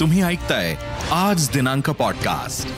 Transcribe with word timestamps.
तुम्ही 0.00 0.22
ऐकताय 0.22 0.74
आज 1.12 1.48
दिनांक 1.48 1.90
पॉडकास्ट 1.90 2.68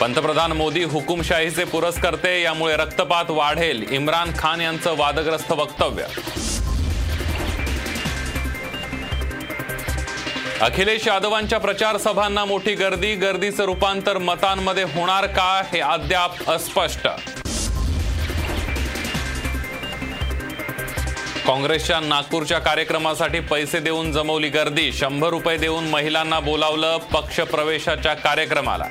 पंतप्रधान 0.00 0.52
मोदी 0.52 0.82
हुकुमशाहीचे 0.84 1.64
पुरस्कर्ते 1.64 2.42
यामुळे 2.42 2.76
रक्तपात 2.76 3.30
वाढेल 3.30 3.84
इम्रान 3.90 4.30
खान 4.38 4.60
यांचं 4.60 4.96
वादग्रस्त 4.96 5.52
वक्तव्य. 5.52 6.04
अखिलेश 10.60 11.06
यादवांच्या 11.08 11.58
प्रचार 11.58 11.96
सभांना 11.96 12.44
मोठी 12.44 12.74
गर्दी 12.74 13.14
गर्दीचं 13.14 13.64
रूपांतर 13.64 14.18
मतांमध्ये 14.18 14.82
होणार 14.82 15.26
का 15.26 15.62
हे 15.72 15.80
अद्याप 15.80 16.50
अस्पष्ट. 16.50 17.08
काँग्रेसच्या 21.46 21.98
नागपूरच्या 22.00 22.58
कार्यक्रमासाठी 22.58 23.40
पैसे 23.40 23.78
देऊन 23.80 24.10
जमवली 24.12 24.48
गर्दी. 24.48 24.90
शंभर 24.92 25.28
रुपये 25.28 25.56
देऊन 25.58 25.84
महिलांना 25.90 26.38
बोलावलं 26.40 26.98
पक्ष 27.12 27.40
प्रवेशाच्या 27.40 28.12
कार्यक्रमाला. 28.14 28.84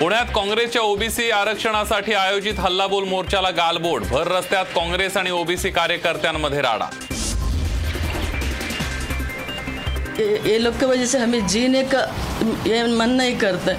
पुण्यात 0.00 0.26
काँग्रेसच्या 0.34 0.82
ओबीसी 0.82 1.30
आरक्षणासाठी 1.30 2.12
आयोजित 2.12 2.60
हल्लाबोल 2.60 3.04
मोर्चाला 3.04 3.50
गालबोट. 3.50 4.02
भर 4.02 4.28
रस्त्यात 4.28 4.64
काँग्रेस 4.74 5.16
आणि 5.16 5.30
ओबीसी 5.30 5.70
कार्यकर्त्यांमध्ये 5.70 6.60
राडा. 6.62 6.88
ये 10.18 10.62
लोग 10.64 10.74
की 10.74 10.86
वजह 10.86 11.04
से 11.04 11.18
हमें 11.18 11.46
जीने 11.46 11.82
का 11.84 12.04
ये 12.66 12.82
मन 12.82 13.10
नहीं 13.10 13.36
करता. 13.38 13.72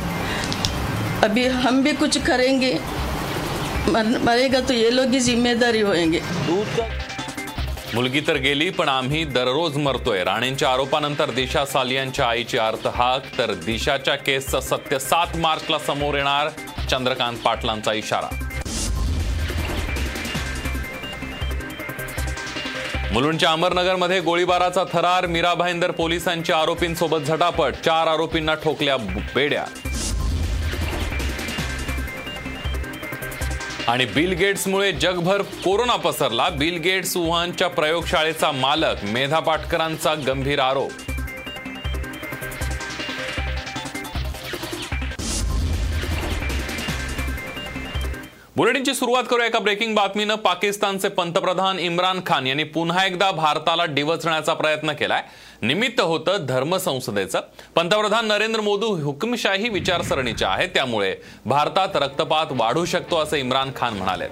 अभी 1.24 1.46
हम 1.48 1.82
भी 1.84 1.92
कुछ 1.96 2.18
करेंगे. 2.18 2.72
मरेगा 3.90 4.60
तो 4.60 4.74
ये 4.74 4.96
लोग 4.96 5.12
ही 5.12 5.20
जिम्मेदारी 5.20 5.82
होंगे 5.82 6.20
मुलगी 7.94 8.22
तर 8.28 8.38
गेली 8.38 8.70
पण 8.70 8.90
आम्ही 8.90 9.24
दररोज 9.26 9.78
मरतोय. 9.78 10.24
राणेंच्या 10.24 10.70
आरोपानंतर 10.70 11.30
दिशा 11.32 11.64
सालियांच्या 11.66 12.26
आईची 12.26 12.58
अर्थहाक 12.58 13.38
तर 13.38 13.54
दिशाच्या 13.66 14.16
केसचं 14.16 14.60
सत्य 14.60 15.00
सात 15.00 15.38
मार्चला 15.38 15.80
समोर 15.88 16.16
येणार 16.16 16.50
चंद्रकांत 16.92 17.38
पाटलांचा 17.46 17.94
इशारा. 17.94 18.30
मुलुंडच्या 23.14 23.52
अमरनगरमध्ये 23.52 24.20
गोळीबाराचा 24.20 24.84
थरार 24.94 25.26
मीरा 25.28 25.54
भाईंदर 25.54 25.92
पोलिसांच्या 25.92 26.58
आरोपींसोबत 26.58 27.28
झटापट 27.28 27.76
चार 27.86 28.08
आरोपींना 28.08 28.54
ठोकल्या 28.54 28.98
बेड्या. 29.36 29.66
आणि 33.88 34.06
बिल 34.06 34.32
गेट्समुळे 34.32 34.92
जगभर 34.92 35.42
कोरोना 35.42 35.96
पसरला. 35.96 36.50
बिल 36.50 36.78
गेट्स 36.78 37.16
वुहानच्या 37.18 37.68
प्रयोगशाळेचा 37.68 38.52
मालक 38.52 39.04
मेधा 39.04 39.40
पाटकरांचा 39.40 40.14
गंभीर 40.28 40.60
आरोप. 40.60 40.92
बुलेटिनची 48.56 48.94
सुरुवात 48.94 49.24
करूया 49.30 49.46
एका 49.46 49.60
ब्रेकिंग 49.60 49.96
बातमीनं. 49.96 50.36
पाकिस्तानचे 50.36 51.10
पंतप्रधान 51.10 51.80
इम्रान 51.80 52.20
खान 52.26 52.48
यांनी 52.48 52.64
पुन्हा 52.64 53.06
एकदा 53.06 53.32
भारताला 53.32 53.86
डिवचण्याचा 53.86 54.54
प्रयत्न 54.54 54.94
केलाय. 54.94 55.24
निमित्त 55.62 56.02
होतं 56.02 56.46
धर्मसंसदेचं. 56.46 57.40
पंतप्रधान 57.76 58.26
नरेंद्र 58.26 58.62
मोदी 58.62 59.02
हुकमशाही 59.02 59.70
विचारसरणीचे 59.70 60.46
आहेत 60.46 60.70
त्यामुळे 60.74 61.16
भारतात 61.46 61.96
रक्तपात 61.96 62.46
वाढू 62.52 62.86
शकतो 62.86 63.18
असं 63.18 63.38
इम्रान 63.38 63.72
खान 63.76 63.94
म्हणाले 63.94 64.28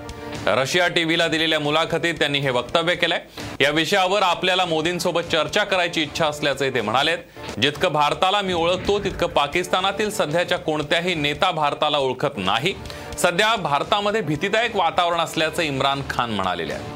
रशिया 0.48 0.88
टीव्हीला 0.88 1.28
दिलेल्या 1.28 1.60
मुलाखतीत 1.60 2.14
त्यांनी 2.14 2.40
हे 2.40 2.50
वक्तव्य 2.50 2.96
केलंय. 2.96 3.22
या 3.62 3.70
विषयावर 3.70 4.22
आपल्याला 4.22 4.66
मोदींसोबत 4.66 5.32
चर्चा 5.32 5.64
करायची 5.64 6.02
इच्छा 6.02 6.26
असल्याचंही 6.26 6.74
ते 6.74 6.82
म्हणाले 6.82 7.16
जितकं 7.62 7.94
भारताला 7.94 8.42
मी 8.42 8.54
ओळखतो 8.54 9.00
तितकं 9.04 9.28
पाकिस्तानातील 9.28 10.10
सध्याच्या 10.10 10.58
कोणत्याही 10.58 11.16
नेता 11.16 11.52
भारताला 11.52 11.98
ओळखत 11.98 12.38
नाही. 12.38 12.74
सध्या 13.18 13.56
भारतामध्ये 13.56 14.22
भीतीदायक 14.22 14.76
वातावरण 14.76 15.20
असल्याचं 15.20 15.62
इम्रान 15.62 16.02
खान 16.10 16.32
म्हणालेले 16.32 16.74
आहे 16.74 16.95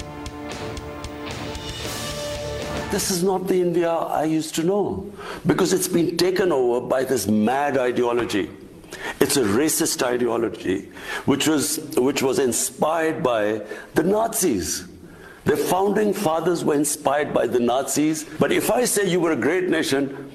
This 2.92 3.12
is 3.12 3.24
not 3.24 3.48
the 3.48 3.62
India 3.62 3.92
I 3.92 4.24
used 4.24 4.56
to 4.56 4.64
know 4.64 5.12
because 5.46 5.74
it's 5.74 5.88
been 5.88 6.18
taken 6.18 6.52
over 6.52 6.86
by 6.86 7.04
this 7.04 7.28
mad 7.28 7.78
ideology. 7.78 8.50
It's 9.20 9.38
a 9.38 9.44
racist 9.44 10.02
ideology 10.02 10.90
which 11.26 11.48
was, 11.48 11.78
which 11.96 12.24
was 12.24 12.40
inspired 12.40 13.22
by 13.22 13.62
the 13.94 14.04
Nazis. 14.04 14.88
The 15.46 15.56
founding 15.56 16.14
fathers 16.14 16.66
were 16.66 16.74
inspired 16.74 17.34
by 17.34 17.46
the 17.46 17.60
Nazis. 17.60 18.24
But 18.24 18.52
if 18.52 18.72
I 18.72 18.86
say 18.86 19.08
you 19.08 19.20
were 19.20 19.32
a 19.34 19.36
great 19.36 19.70
nation, 19.70 20.29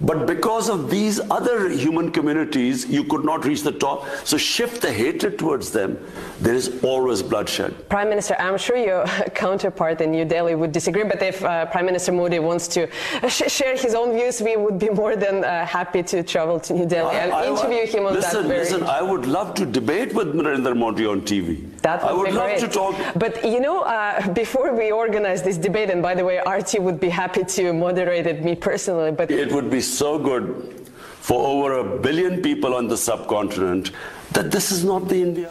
but 0.00 0.26
because 0.26 0.68
of 0.70 0.90
these 0.90 1.20
other 1.30 1.68
human 1.68 2.10
communities, 2.10 2.86
you 2.86 3.04
could 3.04 3.24
not 3.24 3.44
reach 3.44 3.62
the 3.62 3.72
top. 3.72 4.06
So 4.24 4.38
shift 4.38 4.80
the 4.80 4.92
hatred 4.92 5.38
towards 5.38 5.70
them. 5.70 5.98
There 6.40 6.54
is 6.54 6.82
always 6.82 7.22
bloodshed. 7.22 7.88
Prime 7.88 8.08
Minister, 8.08 8.34
I'm 8.38 8.56
sure 8.56 8.76
your 8.76 9.04
counterpart 9.34 10.00
in 10.00 10.10
New 10.10 10.24
Delhi 10.24 10.54
would 10.54 10.72
disagree, 10.72 11.04
but 11.04 11.22
if 11.22 11.44
uh, 11.44 11.66
Prime 11.66 11.86
Minister 11.86 12.12
Modi 12.12 12.38
wants 12.38 12.66
to 12.68 12.88
sh 13.28 13.42
share 13.50 13.76
his 13.76 13.94
own 13.94 14.14
views, 14.14 14.40
we 14.40 14.56
would 14.56 14.78
be 14.78 14.88
more 14.88 15.16
than 15.16 15.44
uh, 15.44 15.66
happy 15.66 16.02
to 16.02 16.22
travel 16.22 16.58
to 16.60 16.72
New 16.72 16.86
Delhi 16.86 17.16
and 17.16 17.32
I, 17.32 17.44
I, 17.44 17.50
interview 17.50 17.86
him 17.86 18.06
on 18.06 18.14
listen, 18.14 18.42
that 18.42 18.48
very... 18.48 18.60
Listen, 18.60 18.82
I 18.84 19.02
would 19.02 19.26
love 19.26 19.54
to 19.54 19.66
debate 19.66 20.14
with 20.14 20.34
Narendra 20.34 20.76
Modi 20.76 21.06
on 21.06 21.20
TV. 21.22 21.69
That 21.82 22.02
would, 22.02 22.10
I 22.10 22.12
would 22.12 22.26
be 22.26 22.32
love 22.32 22.46
great. 22.46 22.60
to 22.60 22.68
talk. 22.68 22.94
But 23.16 23.44
you 23.44 23.60
know, 23.60 23.80
uh, 23.80 24.32
before 24.42 24.74
we 24.74 24.90
organize 24.92 25.42
this 25.42 25.56
debate, 25.56 25.90
and 25.90 26.02
by 26.02 26.14
the 26.14 26.24
way, 26.24 26.38
RT 26.38 26.80
would 26.80 27.00
be 27.00 27.08
happy 27.08 27.44
to 27.44 27.72
moderate 27.72 28.26
it, 28.26 28.44
me 28.44 28.54
personally, 28.54 29.12
but... 29.12 29.30
It 29.30 29.52
would 29.52 29.70
be 29.70 29.80
so 29.80 30.18
good 30.18 30.90
for 31.20 31.46
over 31.46 31.78
a 31.78 31.98
billion 31.98 32.42
people 32.42 32.74
on 32.74 32.88
the 32.88 32.96
subcontinent 32.96 33.92
that 34.32 34.50
this 34.50 34.70
is 34.72 34.84
not 34.84 35.08
the 35.08 35.22
India. 35.22 35.50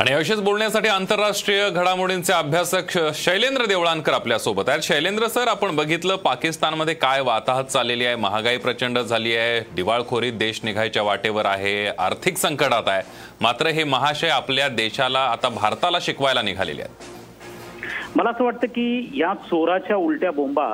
आणि 0.00 0.12
असेच 0.12 0.40
बोलण्यासाठी 0.40 0.88
आंतरराष्ट्रीय 0.88 1.68
घडामोडींचे 1.70 2.32
अभ्यासक 2.32 2.92
शैलेंद्र 3.14 3.64
देवळानकर 3.66 4.12
आपल्यासोबत 4.12 4.68
आहेत. 4.68 4.82
Shailendra 4.82 5.28
sir 5.28 5.48
आपण 5.48 5.76
बघितलं 5.76 6.16
पाकिस्तानमध्ये 6.16 6.94
काय 6.94 7.20
वाताहत 7.20 7.64
चाललेली 7.64 8.06
आहे 8.06 8.16
महागाई 8.16 8.56
प्रचंड 8.56 8.98
झाली 8.98 9.34
आहे 9.36 9.60
दिवाळखोरीत 9.74 10.32
देश 10.32 10.60
निघायच्या 10.64 11.02
वाटेवर 11.02 11.46
आहे 11.46 11.86
आर्थिक 11.88 12.38
संकटात 12.38 12.88
आहे. 12.88 13.02
मात्र 13.40 13.66
हे 13.66 13.84
महाशय 13.84 14.28
आपल्या 14.28 14.68
देशाला 14.68 15.24
आता 15.24 15.48
भारताला 15.48 15.98
शिकवायला 16.02 16.42
निघालेले 16.42 16.82
आहेत. 16.82 17.17
मला 18.18 18.30
असं 18.30 18.44
वाटतं 18.44 18.66
की 18.66 19.10
या 19.14 19.32
चोराच्या 19.48 19.96
उलट्या 19.96 20.30
बोंबा 20.30 20.64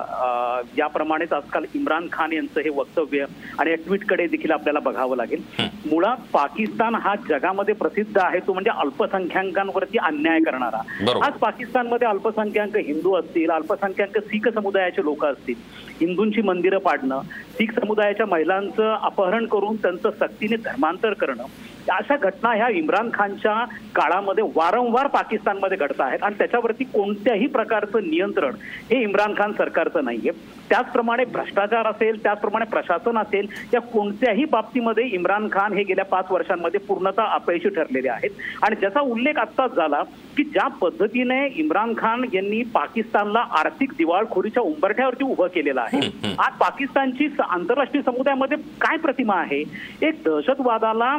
याप्रमाणेच 0.77 1.33
आजकाल 1.33 1.65
इम्रान 1.75 2.07
खान 2.13 2.33
यांचं 2.33 2.61
हे 2.61 2.69
वक्तव्य 2.69 3.25
आणि 3.59 3.71
या 3.71 3.77
ट्विटकडे 3.77 4.27
देखील 4.27 4.51
आपल्याला 4.51 4.81
बघावं 4.81 5.17
लागेल. 5.17 5.43
मुळात 5.91 6.17
पाकिस्तान 6.33 6.95
हा 6.95 7.15
जगामध्ये 7.29 7.75
प्रसिद्ध 7.75 8.17
आहे 8.19 8.39
तो 8.47 8.53
म्हणजे 8.53 8.71
अल्पसंख्याकांवरती 8.75 9.99
अन्याय 9.99 10.41
करणारा. 10.41 10.81
आज 11.23 11.33
पाकिस्तानमध्ये 11.41 12.09
अल्पसंख्याक 12.09 12.77
हिंदू 12.79 13.15
असतील 13.15 13.51
अल्पसंख्याक 13.51 14.19
सिख 14.21 14.49
समुदायाचे 14.55 15.05
लोक 15.05 15.25
असतील 15.25 15.55
हिंदूंची 16.01 16.43
मंदिरं 16.43 16.79
पाडणं 16.79 17.21
सिख 17.59 17.79
समुदायाच्या 17.81 18.27
महिलांचं 18.27 18.95
अपहरण 18.95 19.47
करून 19.47 19.77
त्यांचं 19.77 20.11
सक्तीने 20.21 20.57
धर्मांतर 20.65 21.13
करणं 21.15 21.45
अशा 21.91 22.17
घटना 22.17 22.53
ह्या 22.53 22.69
इम्रान 22.69 23.09
खानच्या 23.15 23.65
काळामध्ये 23.95 24.45
वारंवार 24.55 25.07
पाकिस्तानमध्ये 25.07 25.77
घडत 25.77 26.01
आहेत 26.01 26.23
आणि 26.23 26.35
त्याच्यावरती 26.39 26.85
कोणत्याही 26.85 27.47
प्रकारचं 27.47 28.09
नियंत्रण 28.11 28.55
हे 28.91 29.03
इम्रान 29.03 29.35
खान 29.39 29.53
सरकारचं 29.53 30.05
नाहीये. 30.05 30.31
त्याचप्रमाणे 30.71 31.25
भ्रष्टाचार 31.25 31.87
असेल 31.87 32.23
त्याचप्रमाणे 32.23 32.65
प्रशासन 32.65 33.19
असेल 33.19 33.47
या 33.75 33.81
कोणत्याही 33.81 34.45
बाबतीमध्ये 34.45 35.05
इम्रान 35.07 35.49
खान 35.53 35.73
हे 35.73 35.83
गेल्या 35.83 36.05
पाच 36.05 36.31
वर्षांमध्ये 36.31 36.81
पूर्णतः 36.81 37.25
अपयशी 37.25 37.69
ठरलेले 37.69 38.09
आहेत. 38.09 38.31
आणि 38.63 38.77
ज्याचा 38.81 39.01
उल्लेख 39.01 39.39
आत्ताच 39.39 39.75
झाला 39.75 40.03
की 40.37 40.45
ज्या 40.45 40.67
पद्धतीने 40.81 41.47
इम्रान 41.57 41.93
खान 41.99 42.25
यांनी 42.33 42.63
पाकिस्तानला 42.75 43.41
आर्थिक 43.59 43.93
दिवाळखोरीच्या 43.99 44.63
उंबरठ्यावरती 44.63 45.25
उभं 45.25 45.47
केलेलं 45.47 45.81
आहे. 45.81 46.01
आज 46.39 46.53
पाकिस्तानची 46.61 47.29
आंतरराष्ट्रीय 47.41 48.03
समुदायामध्ये 48.03 48.59
काय 48.81 48.97
प्रतिमा 48.97 49.35
आहे? 49.35 49.63
एक 50.03 50.23
दहशतवादाला 50.25 51.17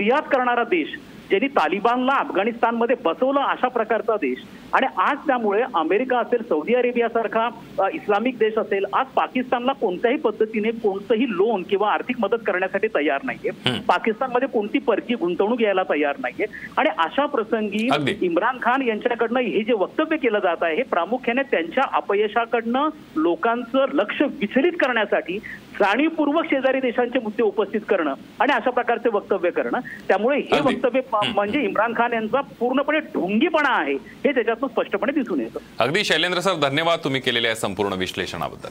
निर्यात 0.00 0.22
करणारा 0.22 0.64
देश. 0.64 0.98
ज्यांनी 1.30 1.48
तालिबानला 1.48 2.12
अफगाणिस्तानमध्ये 2.12 2.96
बसवलं 3.04 3.40
अशा 3.40 3.68
प्रकारचा 3.68 4.16
देश. 4.16 4.38
आणि 4.74 4.86
आज 4.98 5.16
त्यामुळे 5.26 5.62
अमेरिका 5.74 6.18
असेल 6.18 6.42
सौदी 6.48 6.74
अरेबियासारखा 6.74 7.48
इस्लामिक 7.92 8.38
देश 8.38 8.58
असेल 8.58 8.84
आज 8.92 9.06
पाकिस्तानला 9.06 9.72
कोणत्याही 9.72 10.16
पद्धतीने 10.16 10.70
कोणतंही 10.70 11.26
लोन 11.28 11.62
किंवा 11.62 11.92
आर्थिक 11.92 12.16
मदत 12.20 12.42
करण्यासाठी 12.46 12.88
तयार 12.94 13.20
नाहीये. 13.24 13.80
पाकिस्तानमध्ये 13.88 14.48
कोणती 14.48 14.78
परकी 14.78 15.14
गुंतवणूक 15.14 15.62
यायला 15.62 15.82
तयार 15.82 16.16
नाहीये. 16.18 16.46
आणि 16.78 16.90
अशा 16.98 17.26
प्रसंगी 17.26 17.88
इम्रान 18.20 18.58
खान 18.62 18.82
यांच्याकडनं 18.82 19.40
हे 19.40 19.62
जे 19.62 19.72
वक्तव्य 19.72 20.16
केलं 20.16 20.38
जात 20.38 20.62
आहे 20.62 20.76
हे 20.76 20.82
प्रामुख्याने 20.82 21.42
त्यांच्या 21.42 21.84
अपयशाकडनं 21.92 22.88
लोकांचं 23.16 23.84
लक्ष 23.92 24.22
विचलित 24.22 24.72
करण्यासाठी 24.72 25.38
जाणीवपूर्वक 25.80 26.44
शेजारी 26.44 26.80
देशांचे 26.80 27.18
मुद्दे 27.18 27.42
उपस्थित 27.42 27.80
करणं 27.88 28.14
आणि 28.40 28.52
अशा 28.52 28.70
प्रकारचे 28.70 29.08
वक्तव्य 29.12 29.50
करणं. 29.50 29.78
त्यामुळे 30.08 30.38
हे. 30.40 30.60
वक्तव्य 30.60 31.00
म्हणजे 31.26 31.64
इम्रान 31.64 31.92
खान 31.92 32.12
यांचा 32.12 32.40
पूर्णपणे 32.40 32.98
ढोंगीपणा 32.98 33.80
आहे 33.80 33.94
हे 33.94 34.32
त्याच्यातून 34.32 34.68
स्पष्टपणे 34.68 35.12
दिसून 35.12 35.40
येतं. 35.40 35.58
अगदी 35.78 36.04
शैलेंद्र 36.04 36.40
सर 36.40 36.54
धन्यवाद 36.54 36.98
तुम्ही 37.04 37.20
केलेल्या 37.20 37.54
संपूर्ण 37.54 37.92
विश्लेषणाबद्दल. 37.92 38.68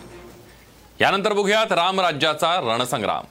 यानंतर 1.02 1.34
बघूयात 1.34 1.72
राम 1.72 2.00
राज्याचा 2.00 2.60
रणसंग्राम. 2.64 3.24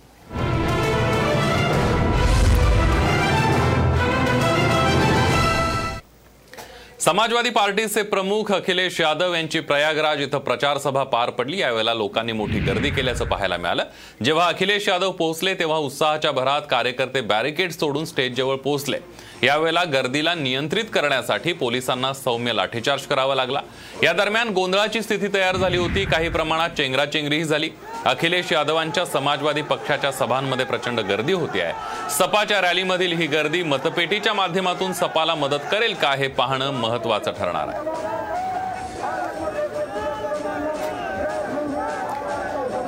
समाजवादी 7.00 7.50
पार्टीचे 7.50 8.02
प्रमुख 8.02 8.50
अखिलेश 8.52 9.00
यादव 9.00 9.34
यांची 9.34 9.60
प्रयागराज 9.60 10.20
इथं 10.20 10.38
प्रचार 10.38 10.78
सभा 10.78 11.02
पार 11.02 11.30
पडली. 11.30 11.58
यावेळेला 11.58 11.94
लोकांनी 11.94 12.32
मोठी 12.32 12.58
गर्दी 12.58 12.90
केल्याचं 12.90 13.24
पाहायला 13.24 13.56
मिळालं. 13.56 13.84
जेव्हा 14.24 14.46
अखिलेश 14.48 14.88
यादव 14.88 15.10
पोहोचले 15.10 15.54
तेव्हा 15.54 15.76
उत्साहाच्या 15.78 16.32
भरात 16.32 16.62
कार्यकर्ते 16.70 17.20
बॅरिकेड 17.20 17.70
सोडून 17.70 18.04
स्टेजजवळ 18.04 18.56
पोहोचले. 18.56 18.98
यावेळेला 19.43 19.82
गर्दीला 19.85 20.35
नियंत्रित 20.35 20.85
करण्यासाठी 20.85 21.52
पोलिसांना 21.52 22.12
सौम्य 22.12 22.52
लाठीचार्ज 22.52 23.02
करावा 23.02 23.35
लागला. 23.35 23.61
या 24.02 24.12
दरम्यान 24.12 24.49
गोंधळाची 24.49 25.02
स्थिती 25.02 25.29
तयार 25.35 25.56
झाली 25.56 25.76
होती. 25.76 26.05
काही 26.05 26.29
प्रमाणात 26.29 26.70
चेंगराचेंगरीही 26.70 27.44
झाली. 27.44 27.70
अखिलेश 28.05 28.52
यादवांच्या 28.52 29.05
समाजवादी 29.06 29.62
पक्षाच्या 29.62 30.12
सभांमध्ये 30.12 30.67
प्रचंड 30.67 31.00
गर्दी 31.00 31.32
होती 31.32 31.61
आहे. 31.61 31.73
सपाच्या 32.11 32.61
रॅलीमधील 32.61 33.12
ही 33.12 33.26
गर्दी 33.26 33.62
मतपेटीच्या 33.62 34.35
माध्यमातून 34.35 34.93
सपाला 34.93 35.35
मदत 35.35 35.70
करेल 35.73 35.94
का 35.94 36.14
हे 36.14 36.29
पाहणं 36.29 36.70
महत्वाचं 36.70 37.31
ठरणार 37.31 37.69
आहे. 37.69 38.17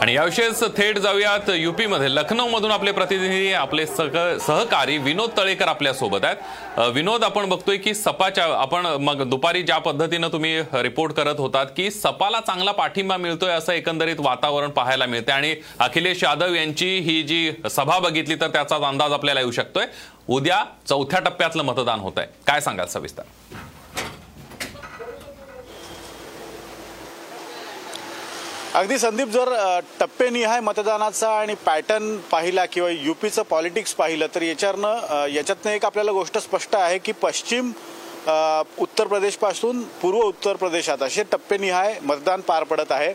आणि 0.01 0.15
याविषयीच 0.15 0.61
थेट 0.77 0.99
जाऊयात. 0.99 1.51
युपीमध्ये 1.55 2.15
लखनौ 2.15 2.47
मधून 2.47 2.71
आपले 2.71 2.93
प्रतिनिधी 2.93 3.53
आपले 3.53 3.87
सह- 3.87 4.39
सहकारी 4.39 4.97
विनोद 4.99 5.31
तळेकर 5.37 5.69
आपल्यासोबत 5.69 6.25
आहेत. 6.25 6.89
विनोद 6.95 7.25
आपण 7.25 7.49
बघतोय 7.49 7.77
की 7.77 7.95
सपाच्या 7.95 8.45
आपण 8.59 8.87
मग 8.87 9.23
दुपारी 9.31 9.63
ज्या 9.63 9.79
पद्धतीनं 9.79 10.29
तुम्ही 10.29 10.61
रिपोर्ट 10.73 11.13
करत 11.13 11.35
होतात 11.39 11.67
की 11.77 11.91
सपाला 11.91 12.41
चांगला 12.41 12.73
पाठिंबा 12.73 13.17
मिळतोय 13.17 13.51
असं 13.51 13.73
एकंदरीत 13.73 14.17
वातावरण 14.19 14.71
पाहायला 14.71 15.07
मिळते 15.07 15.33
आणि 15.33 15.55
अखिलेश 15.79 16.25
यादव 16.25 16.55
यांची 16.55 16.99
ही 16.99 17.23
जी 17.23 17.53
सभा 17.71 17.99
बघितली 17.99 18.35
तर 18.35 18.49
त्याचा 18.49 18.77
अंदाज 18.89 19.13
आपल्याला 19.13 19.41
येऊ 19.41 19.51
शकतोय. 19.51 19.85
उद्या 20.29 20.65
चौथ्या 20.89 21.21
टप्प्यातलं 21.21 21.63
मतदान 21.63 22.01
होत 22.01 22.13
आहे 22.17 22.27
काय 22.47 22.61
सांगाल 22.61 22.87
सविस्तर? 22.87 23.23
अगदी 28.75 28.97
संदीप 28.99 29.29
जर 29.29 29.49
टप्पेनिहाय 30.01 30.61
मतदानाचा 30.61 31.29
आणि 31.31 31.55
पॅटर्न 31.67 32.17
पाहिला 32.31 32.65
किंवा 32.67 32.91
युपीचं 32.91 33.43
पॉलिटिक्स 33.43 33.95
पाहिलं 33.95 34.27
तर 34.35 34.43
याच्यावरनं 34.43 35.27
याच्यातनं 35.33 35.71
एक 35.71 35.85
आपल्याला 35.85 36.13
गोष्ट 36.13 36.39
स्पष्ट 36.39 36.77
आहे 36.77 36.99
की 36.99 37.13
पश्चिम 37.23 37.71
उत्तर 38.79 39.07
प्रदेशपासून 39.07 39.83
पूर्व 40.03 40.19
उत्तर 40.19 40.57
प्रदेशात 40.57 41.03
असे 41.03 41.23
टप्पेनिहाय 41.33 41.95
मतदान 42.03 42.41
पार 42.41 42.65
पडत 42.65 42.93
आहे. 42.93 43.13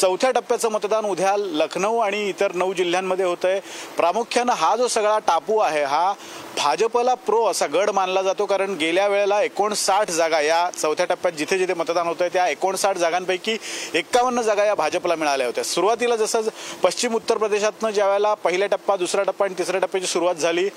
चौथ्या 0.00 0.30
टप्प्याचं 0.30 0.70
मतदान 0.70 1.04
उद्या 1.04 1.34
लखनौ 1.36 1.96
आणि 1.98 2.28
इतर 2.28 2.52
नऊ 2.54 2.72
जिल्ह्यांमध्ये 2.74 3.24
होत 3.24 3.44
आहे 3.44 3.60
प्रामुख्यानं 3.96 4.52
हा 4.52 4.74
जो 4.76 4.88
सगळा 4.88 5.18
टापू 5.26 5.58
आहे 5.58 5.82
हा 5.84 6.12
भाजपला 6.56 7.14
प्रो 7.26 7.44
असा 7.46 7.66
गड 7.66 7.90
मानला 7.90 8.22
जातो 8.22 8.44
कारण 8.46 8.74
गेल्या 8.80 9.06
वेळेला 9.08 9.40
एकोणसाठ 9.42 10.10
जागा 10.10 10.40
या 10.40 10.58
चौथ्या 10.76 11.06
टप्प्यात 11.06 11.32
जिथे 11.32 11.58
जिथे 11.58 11.74
मतदान 11.74 12.06
होतं 12.06 12.28
त्या 12.32 12.46
एकोणसाठ 12.48 12.96
जागांपैकी 12.96 13.56
एक्कावन्न 13.94 14.42
जागा 14.42 14.64
या 14.64 14.74
भाजपला 14.74 15.14
मिळाल्या 15.14 15.46
होत्या. 15.46 15.64
सुरुवातीला 15.64 16.16
जसं 16.16 16.48
पश्चिम 16.82 17.14
उत्तर 17.14 17.38
प्रदेशातनं 17.38 17.90
ज्या 17.90 18.06
वेळेला 18.08 18.32
पहिला 18.34 18.66
टप्पा 18.66 18.96
दुसरा 18.96 19.22
टप्पा 19.22 19.46
आणि 19.46 19.54
तिसऱ्या 19.58 19.80
टप्प्याची 19.80 20.06
सुरुवात 20.06 20.34
झाली 20.34 20.68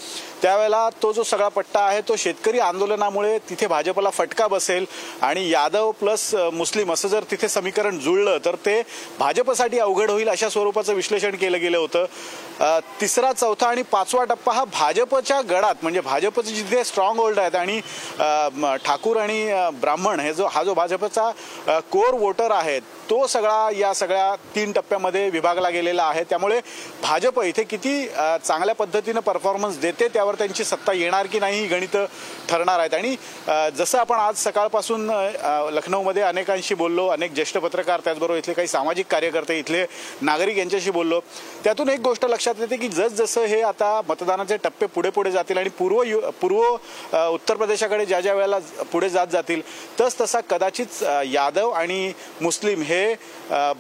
त्यावेळेला 0.42 0.88
तो 1.04 1.12
जो 1.14 1.24
सगळा 1.24 1.48
पट्टा 1.48 1.80
आहे 1.80 2.02
तो 2.08 2.16
शेतकरी 2.16 2.60
आंदोलनामुळे 2.60 3.38
तिथे 3.50 3.68
भाजपला 3.68 4.10
फटका 4.10 4.48
बसेल 4.48 4.86
आणि 5.22 5.50
यादव 5.50 5.92
प्लस 6.00 6.34
मुस्लिम 6.54 6.94
असं 6.94 7.08
जर 7.08 7.24
तिथे 7.32 7.48
समीकरण 7.50 8.00
जुळलं 8.00 8.38
तर 8.46 8.56
ते 8.66 8.82
भाजपसाठी 9.20 9.80
अवघड 9.80 10.12
होईल 10.12 10.30
अशा 10.30 10.50
स्वरूपाचं 10.50 10.94
विश्लेषण 10.94 11.36
केलं 11.36 11.60
गेलं 11.60 11.78
होतं. 11.78 12.06
तिसरा 13.02 13.32
चौथा 13.34 13.68
आणि 13.68 13.82
पाचवा 13.82 14.24
टप्पा 14.24 14.54
हा 14.54 14.64
भाजपच्या 14.64 15.42
गडा 15.42 15.69
गडात 15.70 15.84
म्हणजे 15.84 16.02
भाजपचे 16.02 16.54
जिथे 16.56 16.84
स्ट्रॉंग 16.84 17.20
होल्ड 17.20 17.40
आहेत 17.40 17.56
आणि 17.56 17.80
ठाकूर 18.86 19.18
आणि 19.18 19.70
ब्राह्मण 19.82 20.20
हे 20.20 20.34
जो 20.34 20.48
हा 20.52 20.64
जो 20.64 20.74
भाजपचा 20.74 21.30
कोर 21.92 22.14
वोटर 22.20 22.52
आहे 22.52 22.80
तो 23.10 23.26
सगळा 23.28 23.70
या 23.76 23.94
सगळ्या 23.94 24.36
तीन 24.56 24.72
टप्प्यामध्ये 24.72 25.30
विभागला 25.30 25.70
गेलेला 25.70 26.04
आहे. 26.04 26.24
त्यामुळे 26.30 26.60
भाजप 27.02 27.40
इथे 27.44 27.64
किती 27.64 28.06
चांगल्या 28.08 28.76
पद्धतीनं 28.76 29.20
परफॉर्मन्स 29.20 29.78
देते 29.82 30.08
त्यावर 30.14 30.36
त्यांची 30.36 30.64
सत्ता 30.64 30.94
येणार 30.94 31.28
की 31.28 31.40
नाही 31.40 31.60
ही 31.60 31.68
गणितं 31.68 32.06
ठरणार 32.50 32.80
आहेत. 32.80 32.94
आणि 32.94 33.16
जसं 33.78 33.98
आपण 34.00 34.20
आज 34.20 34.44
सकाळपासून 34.44 35.10
लखनौमध्ये 35.74 36.24
अनेकांशी 36.24 36.76
बोललो 36.76 37.08
अनेक 37.08 37.34
ज्येष्ठ 37.34 37.58
पत्रकार 37.58 38.00
त्याचबरोबर 38.06 38.38
इथले 38.38 38.54
काही 38.54 38.68
सामाजिक 38.68 39.06
कार्यकर्ते 39.12 39.58
इथले 39.60 39.86
नागरिक 40.22 40.58
यांच्याशी 40.58 40.92
बोललो 40.92 41.20
त्यातून 41.64 41.90
एक 41.90 42.00
गोष्ट 42.02 42.26
लक्षात 42.26 42.60
येते 42.60 42.78
की 42.78 42.88
जसजसं 42.90 43.46
हे 43.46 43.62
आता 43.62 44.00
मतदानाचे 44.10 44.58
टप्पे 44.64 44.86
पुढे 44.86 45.10
पुढे 45.10 45.32
जातील 45.32 45.58
आणि 45.60 45.70
पूर्व 45.70 46.02
यु 46.04 46.20
पूर्व 46.42 46.62
उत्तर 47.16 47.56
प्रदेशाकडे 47.56 48.06
ज्या 48.06 48.20
ज्या 48.22 48.34
वेळेला 48.34 48.60
पुढे 48.92 49.10
जात 49.10 49.28
जातील 49.32 49.62
तस 50.00 50.20
तसा 50.22 50.40
कदाचित 50.50 51.04
यादव 51.28 51.70
आणि 51.70 52.12
मुस्लिम 52.42 52.82
हे 52.82 53.16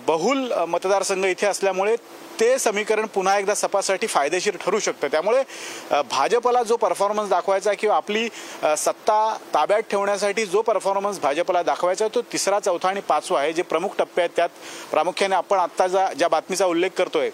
बहुल 0.07 0.51
मतदारसंघ 0.67 1.25
इथे 1.25 1.47
असल्यामुळे 1.47 1.95
ते 2.39 2.57
समीकरण 2.59 3.05
पुन्हा 3.13 3.37
एकदा 3.39 3.53
सपासाठी 3.55 4.07
फायदेशीर 4.07 4.55
ठरू 4.61 4.79
शकतं. 4.79 5.07
त्यामुळे 5.11 5.41
भाजपला 6.11 6.61
जो 6.63 6.75
परफॉर्मन्स 6.77 7.29
दाखवायचा 7.29 7.73
किंवा 7.79 7.95
आपली 7.95 8.27
सत्ता 8.77 9.37
ताब्यात 9.53 9.81
ठेवण्यासाठी 9.91 10.45
जो 10.45 10.61
परफॉर्मन्स 10.61 11.19
भाजपला 11.21 11.63
दाखवायचा 11.63 12.05
आहे 12.05 12.15
तो 12.15 12.21
तिसरा 12.33 12.59
चौथा 12.59 12.89
आणि 12.89 13.01
पाचवा 13.07 13.39
आहे. 13.39 13.53
जे 13.53 13.61
प्रमुख 13.61 13.97
टप्पे 13.97 14.21
आहेत 14.21 14.35
त्यात 14.35 14.49
प्रामुख्याने 14.91 15.35
आपण 15.35 15.59
आत्ता 15.59 15.87
ज्या 15.87 16.07
ज्या 16.13 16.27
बातमीचा 16.27 16.65
उल्लेख 16.65 16.89
करतोय 16.97 17.29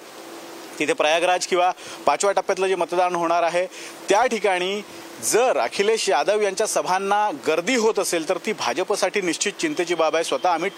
तिथे 0.80 0.94
प्रयागराज 0.94 1.48
किंवा 1.48 1.72
पाचव्या 2.06 2.34
टप्प्यातलं 2.34 2.68
जे 2.68 2.76
मतदान 2.76 3.16
होणार 3.16 3.44
आहे 3.44 3.66
त्या 4.10 4.26
ठिकाणी 4.26 4.82
जर 5.24 5.58
अखिलेश 5.58 6.08
यादव 6.10 6.42
यांच्या 6.42 6.68
सभांना 6.68 7.30
गर्दी 7.48 7.76
होत 7.76 8.00
असेल 8.00 8.28
तर 8.30 8.38
ती 8.46 8.54
भाजपसाठी 8.54 9.22
निश्चित 9.22 9.54
चिंतेची 9.60 9.96
बाब 9.96 10.16
आहे. 10.16 10.24
स्वतः 10.24 10.54
अमित 10.54 10.72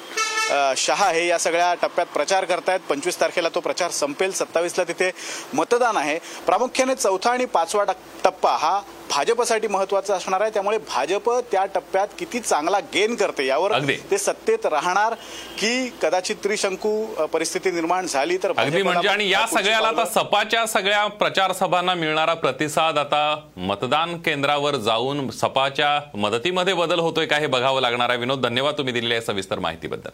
शहा 0.77 1.09
हे 1.09 1.25
या 1.27 1.38
सगळ्या 1.39 1.73
टप्प्यात 1.81 2.07
प्रचार 2.13 2.45
करतायत. 2.45 2.79
पंचवीस 2.89 3.19
तारखेला 3.21 3.49
तो 3.55 3.59
प्रचार 3.59 3.91
संपेल. 3.91 4.31
सत्तावीसला 4.31 4.83
तिथे 4.83 5.11
मतदान 5.53 5.97
आहे. 5.97 6.17
प्रामुख्याने 6.45 6.95
चौथा 6.95 7.31
आणि 7.31 7.45
पाचवा 7.45 7.83
टप्पा 8.23 8.55
हा 8.57 8.79
भाजपसाठी 9.09 9.68
महत्त्वाचा 9.68 10.16
असणार 10.16 10.42
आहे. 10.42 10.52
त्यामुळे 10.54 10.78
भाजप 10.78 11.30
त्या 11.52 11.66
टप्प्यात 11.66 12.07
किती 12.19 12.40
चांगला 12.40 12.80
गेन 12.94 13.16
करते 13.16 13.45
यावर 13.45 13.71
अगदी. 13.71 13.95
ते 14.11 14.18
सत्तेत 14.18 14.66
राहणार 14.66 15.14
की 15.59 15.90
कदाचित 16.02 16.35
त्रिशंकू 16.44 17.06
परिस्थिती 17.33 17.71
निर्माण 17.71 18.06
झाली 18.06 18.37
तर 18.37 18.52
अगदी 18.57 18.81
म्हणजे 18.83 19.07
आणि 19.07 19.30
या 19.30 19.45
सगळ्याला 19.47 19.87
आता 19.87 20.06
सपाच्या 20.06 20.66
सगळ्या 20.68 21.06
प्रचार 21.19 21.54
सभांना 21.54 21.94
मिळणारा 21.94 22.33
प्रतिसाद 22.33 22.97
आता 22.97 23.23
मतदान 23.57 24.18
केंद्रावर 24.18 24.76
जाऊन 24.76 25.30
सपाच्या 25.31 25.99
मदतीमध्ये 26.18 26.73
बदल 26.73 26.99
होतोय 26.99 27.26
का 27.26 27.37
हे 27.37 27.47
बघावं 27.47 27.81
लागणार 27.81 28.09
आहे. 28.09 28.19
विनोद 28.19 28.42
धन्यवाद 28.42 28.78
तुम्ही 28.78 28.94
दिलेल्या 28.94 29.21
सविस्तर 29.21 29.59
माहितीबद्दल. 29.59 30.09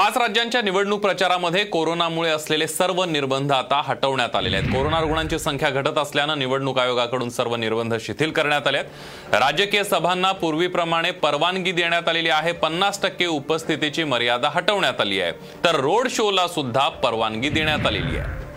पाच 0.00 0.16
राज्यांच्या 0.16 0.60
निवडणूक 0.62 1.00
प्रचारामध्ये 1.00 1.64
कोरोनामुळे 1.64 2.30
असलेले 2.30 2.66
सर्व 2.66 3.02
निर्बंध 3.04 3.52
आता 3.52 3.80
हटवण्यात 3.84 4.36
आलेले 4.36 4.56
आहेत. 4.56 4.68
कोरोना 4.68 5.00
रुग्णांची 5.00 5.38
संख्या 5.38 5.70
घटत 5.70 5.98
असल्यानं 5.98 6.38
निवडणूक 6.38 6.78
आयोगाकडून 6.78 7.30
सर्व 7.30 7.56
निर्बंध 7.56 7.94
शिथिल 8.00 8.30
करण्यात 8.30 8.66
आले 8.66 8.78
आहेत 8.78 9.34
राजकीय 9.34 9.84
सभांना 9.84 10.32
पूर्वीप्रमाणे 10.32 11.10
परवानगी 11.10 11.72
देण्यात 11.72 12.08
आलेली 12.08 12.28
आहे. 12.28 12.52
पन्नास 12.52 13.02
टक्के 13.02 13.26
उपस्थितीची 13.26 14.04
मर्यादा 14.04 14.50
हटवण्यात 14.54 15.00
आली 15.00 15.20
आहे. 15.20 15.32
तर 15.64 15.80
रोड 15.80 16.08
शोला 16.08 16.48
सुद्धा 16.48 16.88
परवानगी 16.88 17.48
देण्यात 17.48 17.86
आलेली 17.86 18.18
आहे. 18.18 18.49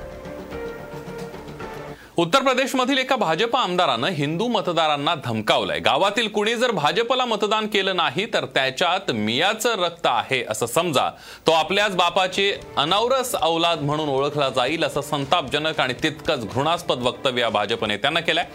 उत्तर 2.18 2.42
प्रदेशमधील 2.44 2.98
एका 2.98 3.16
भाजप 3.16 3.56
आमदारानं 3.56 4.08
हिंदू 4.08 4.48
मतदारांना 4.48 5.14
धमकावलंय. 5.16 5.80
गावातील 5.80 6.28
कुणी 6.28 6.54
जर 6.56 6.72
भाजपला 6.72 7.26
मतदान 7.26 7.68
केलं 7.68 7.96
नाही 7.96 8.26
तर 8.34 8.46
त्याच्यात 8.46 9.12
मियाचं 9.12 9.82
रक्त 9.84 10.06
आहे 10.06 10.44
असं 10.50 10.66
समजा. 10.66 11.10
तो 11.48 11.52
आपल्याच 11.52 11.96
बापाची 11.96 12.52
अनावरस 12.78 13.36
औलाद 13.42 13.82
म्हणून 13.82 14.10
ओळखला 14.10 14.50
जाईल 14.50 14.84
असं 14.84 15.02
संतापजनक 15.02 15.80
आणि 15.80 15.94
तितकंच 15.94 16.46
घृणास्पद 16.54 17.02
वक्तव्य 17.02 17.42
या 17.42 17.50
भाजप 17.50 17.86
नेत्यानं 17.86 18.20
केलंय. 18.20 18.46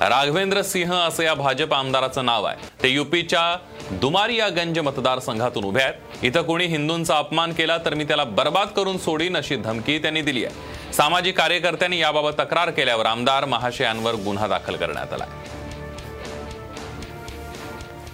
राघवेंद्र 0.00 0.62
सिंह 0.62 0.92
असं 0.94 1.22
या 1.22 1.34
भाजप 1.34 1.74
आमदाराचं 1.74 2.24
नाव 2.24 2.44
आहे. 2.44 2.68
ते 2.82 2.88
युपीच्या 2.88 3.56
दुमारियागंज 4.00 4.78
मतदारसंघातून 4.78 5.64
उभे 5.64 5.82
आहेत. 5.82 6.24
इथं 6.24 6.42
कोणी 6.42 6.64
हिंदूंचा 6.66 7.16
अपमान 7.18 7.52
केला 7.52 7.76
तर 7.78 7.94
मी 7.94 8.04
त्याला 8.04 8.24
बर्बाद 8.24 8.68
करून 8.68 8.98
सोडीन 8.98 9.36
अशी 9.36 9.56
धमकी 9.56 9.98
त्यांनी 9.98 10.22
दिली 10.22 10.44
आहे. 10.44 10.92
सामाजिक 10.92 11.36
कार्यकर्त्यांनी 11.38 11.98
याबाबत 11.98 12.38
तक्रार 12.38 12.70
केल्यावर 12.70 13.06
आमदार 13.06 13.44
महाशयांवर 13.44 14.14
गुन्हा 14.14 14.48
दाखल 14.48 14.76
करण्यात 14.76 15.12
आला. 15.12 15.26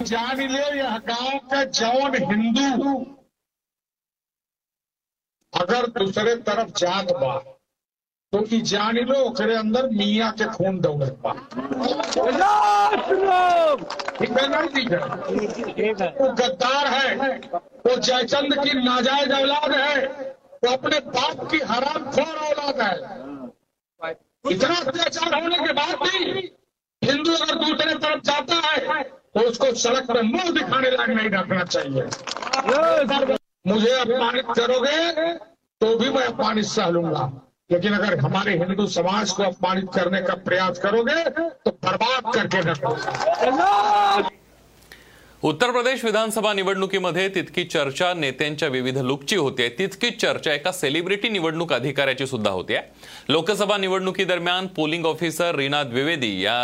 जान 0.06 0.40
ले 0.40 0.78
यह 0.78 0.96
गांव 1.08 1.38
का 1.50 1.64
जौन 1.64 2.14
हिंदू 2.14 3.02
अगर 5.52 5.86
दूसरे 5.96 6.34
तरफ 6.46 6.68
जात 6.76 7.12
बा 7.12 7.38
तो 8.32 8.40
ई 8.54 8.60
जानी 8.70 9.00
लो 9.04 9.14
ओकरे 9.28 9.54
अंदर 9.56 9.86
मियाँ 9.90 10.30
के 10.38 10.44
खून 10.56 10.78
दौड़त 10.80 11.14
बा 11.22 11.32
ठीक 14.18 14.30
है। 14.30 14.44
ना 14.48 14.60
ठीक 14.66 14.90
है 14.90 14.98
वो 16.20 16.28
गद्दार 16.40 16.86
है। 16.86 17.08
वो 17.86 17.96
जयचंद 17.96 18.54
की 18.58 18.72
नाजायज 18.84 19.32
औलाद 19.32 19.72
है। 19.72 19.96
वो 20.64 20.72
अपने 20.72 21.00
बाप 21.08 21.38
की 21.50 21.58
हराम 21.70 22.10
खोर 22.12 22.36
औलाद 22.46 22.80
है। 22.82 22.94
इतना 24.50 24.76
अत्याचार 24.76 25.34
होने 25.40 25.58
के 25.66 25.72
बाद 25.72 25.94
भी 26.02 26.18
हिंदू 27.02 27.32
अगर 27.34 27.54
दूसरे 27.64 27.94
तरफ़ 27.96 28.20
जाता 28.30 28.56
है 28.66 29.02
तो 29.02 29.40
उसको 29.48 29.74
सड़क 29.82 30.04
पर 30.08 30.22
मुँह 30.22 30.50
दिखाने 30.52 30.90
लायक 30.90 31.10
नहीं 31.10 31.30
रखना 31.30 31.64
चाहिए। 31.64 32.02
मुझे 33.66 33.92
अपमानित 34.00 34.56
करोगे 34.56 34.98
तो 35.80 35.96
भी 35.98 36.08
मैं 36.10 36.26
अपमानित 36.26 36.64
सह 36.68 36.88
लूँगा। 36.90 37.30
लेकिन 37.70 37.92
अगर 37.94 38.18
हमारे 38.20 38.56
हिंदू 38.58 38.86
समाज 38.88 39.30
को 39.30 39.42
अपमानित 39.42 39.88
करने 39.94 40.20
का 40.22 40.34
प्रयास 40.44 40.78
करोगे 40.78 41.24
तो 41.30 41.70
बर्बाद 41.70 42.34
करके 42.34 42.60
रखोगे 42.70 44.28
उत्तर 45.42 45.70
प्रदेश 45.72 46.04
विधानसभा 46.04 46.52
निवडणुकीमध्ये 46.52 47.28
तितकी 47.28 47.64
चर्चा 47.64 48.12
नेत्यांच्या 48.14 48.68
विविध 48.68 48.98
लुकची 49.00 49.36
होते 49.36 49.68
तितकीच 49.78 50.20
चर्चा 50.20 50.52
एका 50.52 50.72
सेलिब्रिटी 50.72 51.28
निवडणूक 51.28 51.72
अधिकाऱ्याची 51.72 52.26
सुद्धा 52.26 52.50
होते 52.50 52.80
लोकसभा 53.28 53.76
निवडणुकीदरम्यान 53.76 54.66
पोलिंग 54.76 55.06
ऑफिसर 55.06 55.54
रीना 55.54 55.82
द्विवेदी 55.82 56.38
या 56.44 56.58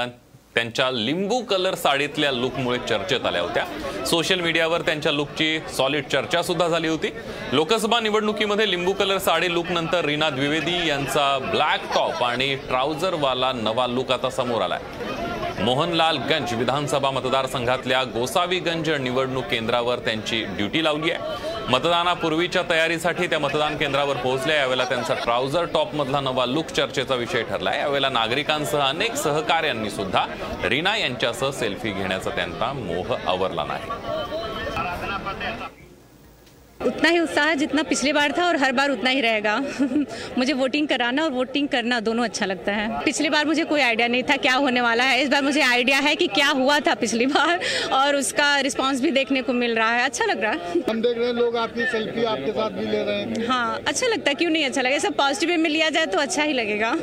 त्यांच्या 0.56 0.90
लिंबू 0.90 1.40
कलर 1.40 1.74
साडीतल्या 1.74 2.30
लुकमुळे 2.32 2.78
चर्चेत 2.88 3.26
आल्या 3.26 3.40
होत्या. 3.42 3.64
सोशल 4.06 4.40
मीडियावर 4.40 4.80
त्यांच्या 4.80 5.12
लुकची 5.12 5.58
सॉलिड 5.76 6.04
चर्चा 6.12 6.42
सुद्धा 6.42 6.68
झाली 6.68 6.88
होती. 6.88 7.10
लोकसभा 7.52 7.98
निवडणुकीमध्ये 8.00 8.70
लिंबू 8.70 8.92
कलर 8.92 9.18
साडी 9.18 9.52
लुक 9.54 9.70
नंतर 9.70 10.04
रीना 10.04 10.30
द्विवेदी 10.30 10.76
यांचा 10.88 11.26
ब्लॅक 11.50 11.94
टॉप 11.94 12.22
आणि 12.24 12.54
ट्राउझरवाला 12.68 13.52
नवा 13.52 13.86
लुक 13.86 14.12
आता 14.12 14.30
समोर 14.30 14.62
आलाय. 14.62 14.80
मोहनलालगंज 15.62 16.54
विधानसभा 16.54 17.10
मतदारसंघातल्या 17.10 18.02
गोसावीगंज 18.04 18.90
निवडणूक 18.90 19.44
केंद्रावर 19.44 19.98
त्यांची 19.98 20.42
ड्युटी 20.44 20.84
लावली 20.84 21.10
आहे. 21.10 21.54
मतदानापूर्वीच्या 21.70 22.62
तयारीसाठी 22.70 23.26
त्या 23.26 23.38
मतदान 23.38 23.76
केंद्रावर 23.76 24.16
पोहोचल्या. 24.16 24.56
यावेळेला 24.56 24.84
त्यांचा 24.84 25.14
ट्राउझर 25.14 25.64
टॉपमधला 25.74 26.20
नवा 26.20 26.44
लुक 26.46 26.66
चर्चेचा 26.66 27.14
विषय 27.14 27.42
ठरला 27.42 27.74
यावेळेला 27.74 28.08
नागरिकांसह 28.08 28.80
अनेक 28.80 29.14
सहकार्यांनी 29.16 29.90
सुद्धा 29.90 30.24
रीना 30.64 30.96
यांच्यासह 30.96 31.50
सेल्फी 31.50 31.90
घेण्याचा 31.92 32.30
त्यांचा 32.30 32.72
मोह 32.72 33.14
आवरला 33.26 33.64
नाही. 33.64 33.90
उतना 36.80 37.08
ही 37.08 37.18
उत्साह 37.18 37.46
है 37.46 37.54
जितना 37.56 37.82
पिछली 37.82 38.12
बार 38.12 38.32
था 38.38 38.46
और 38.46 38.56
हर 38.56 38.72
बार 38.72 38.90
उतना 38.90 39.10
ही 39.10 39.20
रहेगा। 39.20 39.56
मुझे 40.38 40.52
वोटिंग 40.52 40.88
कराना 40.88 41.24
और 41.24 41.30
वोटिंग 41.30 41.68
करना 41.68 42.00
दोनों 42.00 42.24
अच्छा 42.24 42.46
लगता 42.46 42.72
है। 42.72 43.04
पिछली 43.04 43.30
बार 43.30 43.46
मुझे 43.46 43.64
कोई 43.64 43.80
आइडिया 43.80 44.08
नहीं 44.08 44.22
था 44.22 44.36
क्या 44.36 44.54
होने 44.54 44.80
वाला 44.80 45.04
है। 45.04 45.22
इस 45.22 45.28
बार 45.28 45.42
मुझे 45.42 45.60
आइडिया 45.60 45.98
है 45.98 46.14
कि 46.16 46.26
क्या 46.26 46.48
हुआ 46.48 46.78
था 46.80 46.94
पिछली 46.94 47.26
बार 47.26 47.60
और 47.92 48.16
उसका 48.16 48.58
रिस्पांस 48.60 49.00
भी 49.00 49.10
देखने 49.10 49.42
को 49.42 49.52
मिल 49.52 49.74
रहा 49.74 49.90
है। 49.90 50.04
अच्छा 50.04 50.24
लग 50.24 50.42
रहा 50.42 50.52
है। 50.52 50.82
हम 50.90 51.00
देख 51.02 51.18
रहे 51.18 51.26
हैं 51.26 51.34
लोग 51.34 51.56
आपकी 51.56 51.86
सेल्फी 51.86 52.24
आपके 52.24 52.52
साथ 52.52 52.70
भी 52.70 52.86
ले 52.86 53.02
रहे 53.02 53.20
हैं। 53.20 53.46
हाँ 53.48 53.82
अच्छा 53.86 54.06
लगता 54.06 54.30
है। 54.30 54.34
क्यों 54.34 54.50
नहीं 54.50 54.64
अच्छा 54.64 54.82
लगेगा 54.82 54.98
सब 54.98 55.16
पॉजिटिव 55.16 55.58
में 55.58 55.70
लिया 55.70 55.90
जाए 55.90 56.06
तो 56.06 56.18
अच्छा 56.18 56.42
ही 56.42 56.52
लगेगा। 56.52 56.96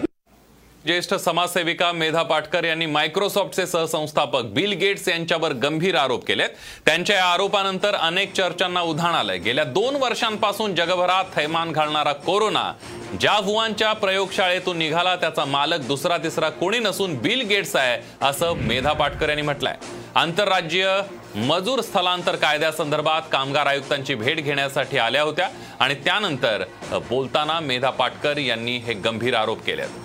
ज्येष्ठ 0.85 1.13
समाजसेविका 1.13 1.91
मेधा 1.91 2.21
पाटकर 2.23 2.63
यांनी 2.63 2.85
मायक्रोसॉफ्टचे 2.85 3.65
सहसंस्थापक 3.67 4.45
बिल 4.53 4.71
गेट्स 4.71 5.07
यांच्यावर 5.07 5.53
गंभीर 5.53 5.95
आरोप 5.95 6.25
केलेत. 6.27 6.49
त्यांच्या 6.85 7.15
या 7.15 7.25
आरोपानंतर 7.25 7.95
अनेक 7.95 8.33
चर्चांना 8.33 8.81
उधाण 8.81 9.15
आलंय. 9.15 9.37
गेल्या 9.37 9.63
दोन 9.63 9.95
वर्षांपासून 9.95 10.75
जगभरात 10.75 11.25
थैमान 11.35 11.71
घालणारा 11.71 12.13
कोरोना 12.13 12.71
ज्या 13.19 13.37
वुहानच्या 13.43 13.93
प्रयोगशाळेतून 13.93 14.77
निघाला 14.77 15.15
त्याचा 15.15 15.45
मालक 15.45 15.87
दुसरा 15.87 16.17
तिसरा 16.17 16.49
कोणी 16.49 16.79
नसून 16.79 17.17
बिल 17.17 17.41
गेट्स 17.47 17.75
आहे 17.75 17.97
असं 18.21 18.53
मेधा 18.57 18.93
पाटकर 18.93 19.29
यांनी 19.29 19.41
म्हटलंय. 19.41 19.75
आंतरराज्यीय 20.15 20.89
मजूर 21.35 21.81
स्थलांतर 21.81 22.35
कायद्यासंदर्भात 22.35 23.21
कामगार 23.31 23.67
आयुक्तांची 23.67 24.15
भेट 24.15 24.43
घेण्यासाठी 24.43 24.97
आल्या 24.97 25.21
होत्या 25.21 25.49
आणि 25.79 25.95
त्यानंतर 25.95 26.63
बोलताना 27.09 27.59
मेधा 27.59 27.89
पाटकर 27.89 28.37
यांनी 28.37 28.77
हे 28.77 28.93
गंभीर 28.93 29.35
आरोप 29.35 29.65
केलेत. 29.65 30.02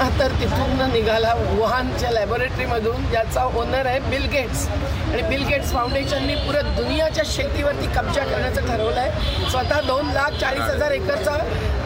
पुन्हा 0.00 0.18
तर 0.18 0.32
तिथून 0.40 0.90
निघाला 0.92 1.32
वुहानच्या 1.38 2.10
लॅबोरेटरीमधून 2.10 3.04
ज्याचा 3.10 3.42
ओनर 3.56 3.86
आहे 3.86 3.98
बिल 4.00 4.24
गेट्स 4.32 4.66
आणि 4.68 5.22
बिल 5.22 5.42
गेट्स 5.46 5.72
फाउंडेशनने 5.72 6.34
पुऱ्या 6.34 6.62
दुनियाच्या 6.76 7.24
शेतीवरती 7.26 7.86
कब्जा 7.86 8.24
करण्याचं 8.24 8.66
ठरवलं 8.66 9.00
आहे 9.00 9.50
स्वतः 9.50 9.80
दोन 9.80 10.10
लाख 10.12 10.38
चाळीस 10.40 10.62
हजार 10.62 10.90
एकरचा 10.90 11.36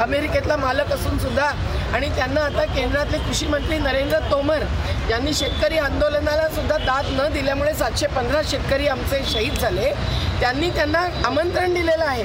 अमेरिकेतला 0.02 0.56
मालक 0.56 0.92
असून 0.92 1.18
सुद्धा 1.18 1.50
आणि 1.94 2.08
त्यांना 2.08 2.40
आता 2.40 2.64
केंद्रातले 2.74 3.18
कृषी 3.18 3.46
मंत्री 3.46 3.78
नरेंद्र 3.78 4.18
तोमर 4.30 4.62
यांनी 5.10 5.34
शेतकरी 5.34 5.78
आंदोलनाला 5.78 6.48
सुद्धा 6.48 6.76
दाद 6.78 7.06
न 7.10 7.28
दिल्यामुळे 7.32 7.74
सातशे 7.74 8.06
पंधरा 8.06 8.40
शेतकरी 8.50 8.86
आमचे 8.86 9.22
शहीद 9.32 9.58
झाले. 9.58 9.92
त्यांनी 10.40 10.70
त्यांना 10.70 11.06
आमंत्रण 11.24 11.74
दिलेलं 11.74 12.04
आहे. 12.04 12.24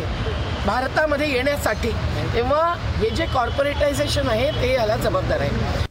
भारतामध्ये 0.65 1.31
येण्यासाठी. 1.33 1.89
तेव्हा 2.33 2.73
हे 2.97 3.09
जे 3.09 3.25
कॉर्पोरेटायझेशन 3.25 4.29
आहे 4.29 4.51
ते 4.61 4.73
याला 4.73 4.97
जबाबदार 4.97 5.39
आहे. 5.39 5.87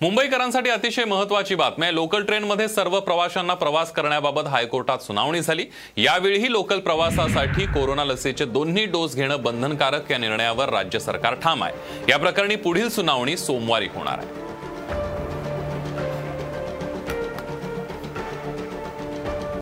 मुंबईकरांसाठी 0.00 0.70
अतिशय 0.70 1.04
महत्वाची 1.04 1.54
बातमी 1.54 1.84
आहे. 1.84 1.94
लोकल 1.94 2.24
ट्रेनमध्ये 2.24 2.68
सर्व 2.68 2.98
प्रवाशांना 3.00 3.54
प्रवास 3.54 3.92
करण्याबाबत 3.92 4.46
हायकोर्टात 4.46 4.98
सुनावणी 4.98 5.40
झाली. 5.40 5.64
यावेळीही 5.96 6.52
लोकल 6.52 6.78
प्रवासासाठी 6.78 7.66
कोरोना 7.66 8.04
लसीचे 8.04 8.44
दोन्ही 8.44 8.84
डोस 8.84 9.16
घेणं 9.16 9.42
बंधनकारक 9.42 10.10
या 10.10 10.18
निर्णयावर 10.18 10.68
राज्य 10.68 10.98
सरकार 10.98 11.34
ठाम 11.34 11.64
आहे. 11.64 11.72
या 12.08 12.18
प्रकरणी 12.18 12.56
पुढील 12.56 12.88
सुनावणी 12.88 13.36
सोमवारी 13.36 13.88
होणार 13.94 14.18
आहे. 14.18 14.47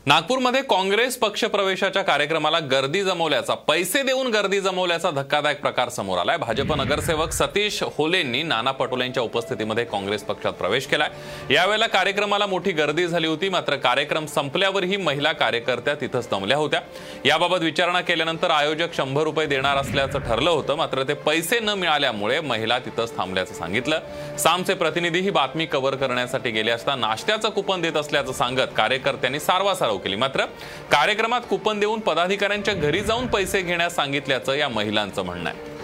नागपूरमध्ये 0.09 0.61
काँग्रेस 0.63 1.17
पक्षप्रवेशाच्या 1.19 2.03
कार्यक्रमाला 2.03 2.59
गर्दी 2.71 3.03
जमवल्याचा 3.05 3.55
पैसे 3.69 4.03
देऊन 4.03 4.27
गर्दी 4.33 4.61
जमवल्याचा 4.61 5.11
धक्कादायक 5.11 5.61
प्रकार 5.61 5.89
समोर 5.89 6.19
आलाय. 6.19 6.37
भाजप 6.39 6.73
नगरसेवक 6.77 7.31
सतीश 7.33 7.83
होलेंनी 7.97 8.43
नाना 8.43 8.71
पटोलेंच्या 8.73 9.23
उपस्थितीमध्ये 9.23 9.85
काँग्रेस 9.85 10.23
पक्षात 10.25 10.53
प्रवेश 10.53 10.87
केलाय. 10.87 11.09
यावेळेला 11.55 11.87
कार्यक्रमाला 11.87 12.47
मोठी 12.47 12.73
गर्दी 12.73 13.07
झाली 13.07 13.27
होती 13.27 13.49
मात्र 13.49 13.77
कार्यक्रम 13.77 14.27
संपल्यावरही 14.27 14.97
महिला 14.97 15.33
कार्यकर्त्या 15.33 15.95
तिथंच 15.95 16.29
दमल्या 16.31 16.57
होत्या. 16.57 16.81
याबाबत 17.25 17.63
विचारणा 17.63 18.01
केल्यानंतर 18.01 18.51
आयोजक 18.51 18.95
शंभर 18.97 19.23
रुपये 19.23 19.47
देणार 19.47 19.77
असल्याचं 19.77 20.19
ठरलं 20.19 20.51
होतं 20.51 20.77
मात्र 20.77 21.03
ते 21.09 21.15
पैसे 21.27 21.61
न 21.61 21.75
मिळाल्यामुळे 21.79 22.41
महिला 22.43 22.79
तिथंच 22.79 23.17
थांबल्याचं 23.17 23.55
सांगितलं. 23.55 23.99
सामचे 24.39 24.75
प्रतिनिधी 24.75 25.21
ही 25.21 25.31
बातमी 25.31 25.67
कव्हर 25.67 25.97
करण्यासाठी 25.97 26.51
गेले 26.51 26.71
असता 26.71 26.95
नाश्त्याचं 26.95 27.51
कुपन 27.51 27.83
देत 27.83 27.97
असल्याचं 27.97 28.33
सांगत 28.33 28.77
कार्यकर्त्यांनी 28.77 29.41
सारवासारव 29.41 29.95
केली. 29.99 30.17
मात्र 30.17 30.45
कार्यक्रमात 30.93 31.41
कुपन 31.51 31.81
देऊन 31.81 32.01
पदाधिकाऱ्यांच्या 32.01 32.75
घरी 32.75 33.01
जाऊन 33.01 33.27
पैसे 33.27 33.63
घेण्यास 33.63 33.95
सांगितल्याचं 33.97 34.55
या 34.55 34.69
महिलांचं 34.69 35.25
म्हणणं 35.25 35.51
आहे. 35.51 35.75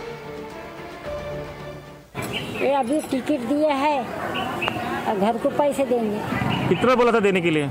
ये 2.64 2.72
अभी 2.74 2.98
टिकट 3.10 3.46
दिए 3.48 3.68
है. 3.68 3.98
और 5.08 5.18
घर 5.18 5.36
को 5.36 5.48
पैसे 5.48 5.84
देंगे. 5.84 6.18
कितना 6.68 6.94
बोला 6.94 7.12
था 7.12 7.18
देने 7.20 7.40
के 7.40 7.54
लिए? 7.54 7.68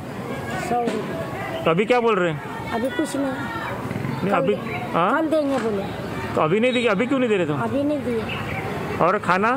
सौ 0.69 0.81
रुपये 0.81 1.63
तो 1.65 1.69
अभी 1.69 1.85
क्या 1.85 1.99
बोल 1.99 2.17
रहे 2.19 2.31
हैं? 2.31 2.39
अभी 2.73 2.89
कुछ 2.89 3.15
नहीं. 3.15 3.31
नहीं 4.23 4.33
अभी 4.33 4.53
हाँ? 4.93 5.09
कल 5.11 5.27
देंगे 5.29 5.57
बोले. 5.57 5.83
तो 6.35 6.41
अभी 6.41 6.59
नहीं 6.59 6.73
दिए 6.73 6.87
अभी 6.87 7.05
क्यों 7.05 7.19
नहीं 7.19 7.29
दे 7.29 7.37
रहे 7.37 7.47
तुम? 7.47 7.61
अभी 7.61 7.83
नहीं 7.83 7.99
दिए. 7.99 8.21
और 9.05 9.17
खाना? 9.19 9.51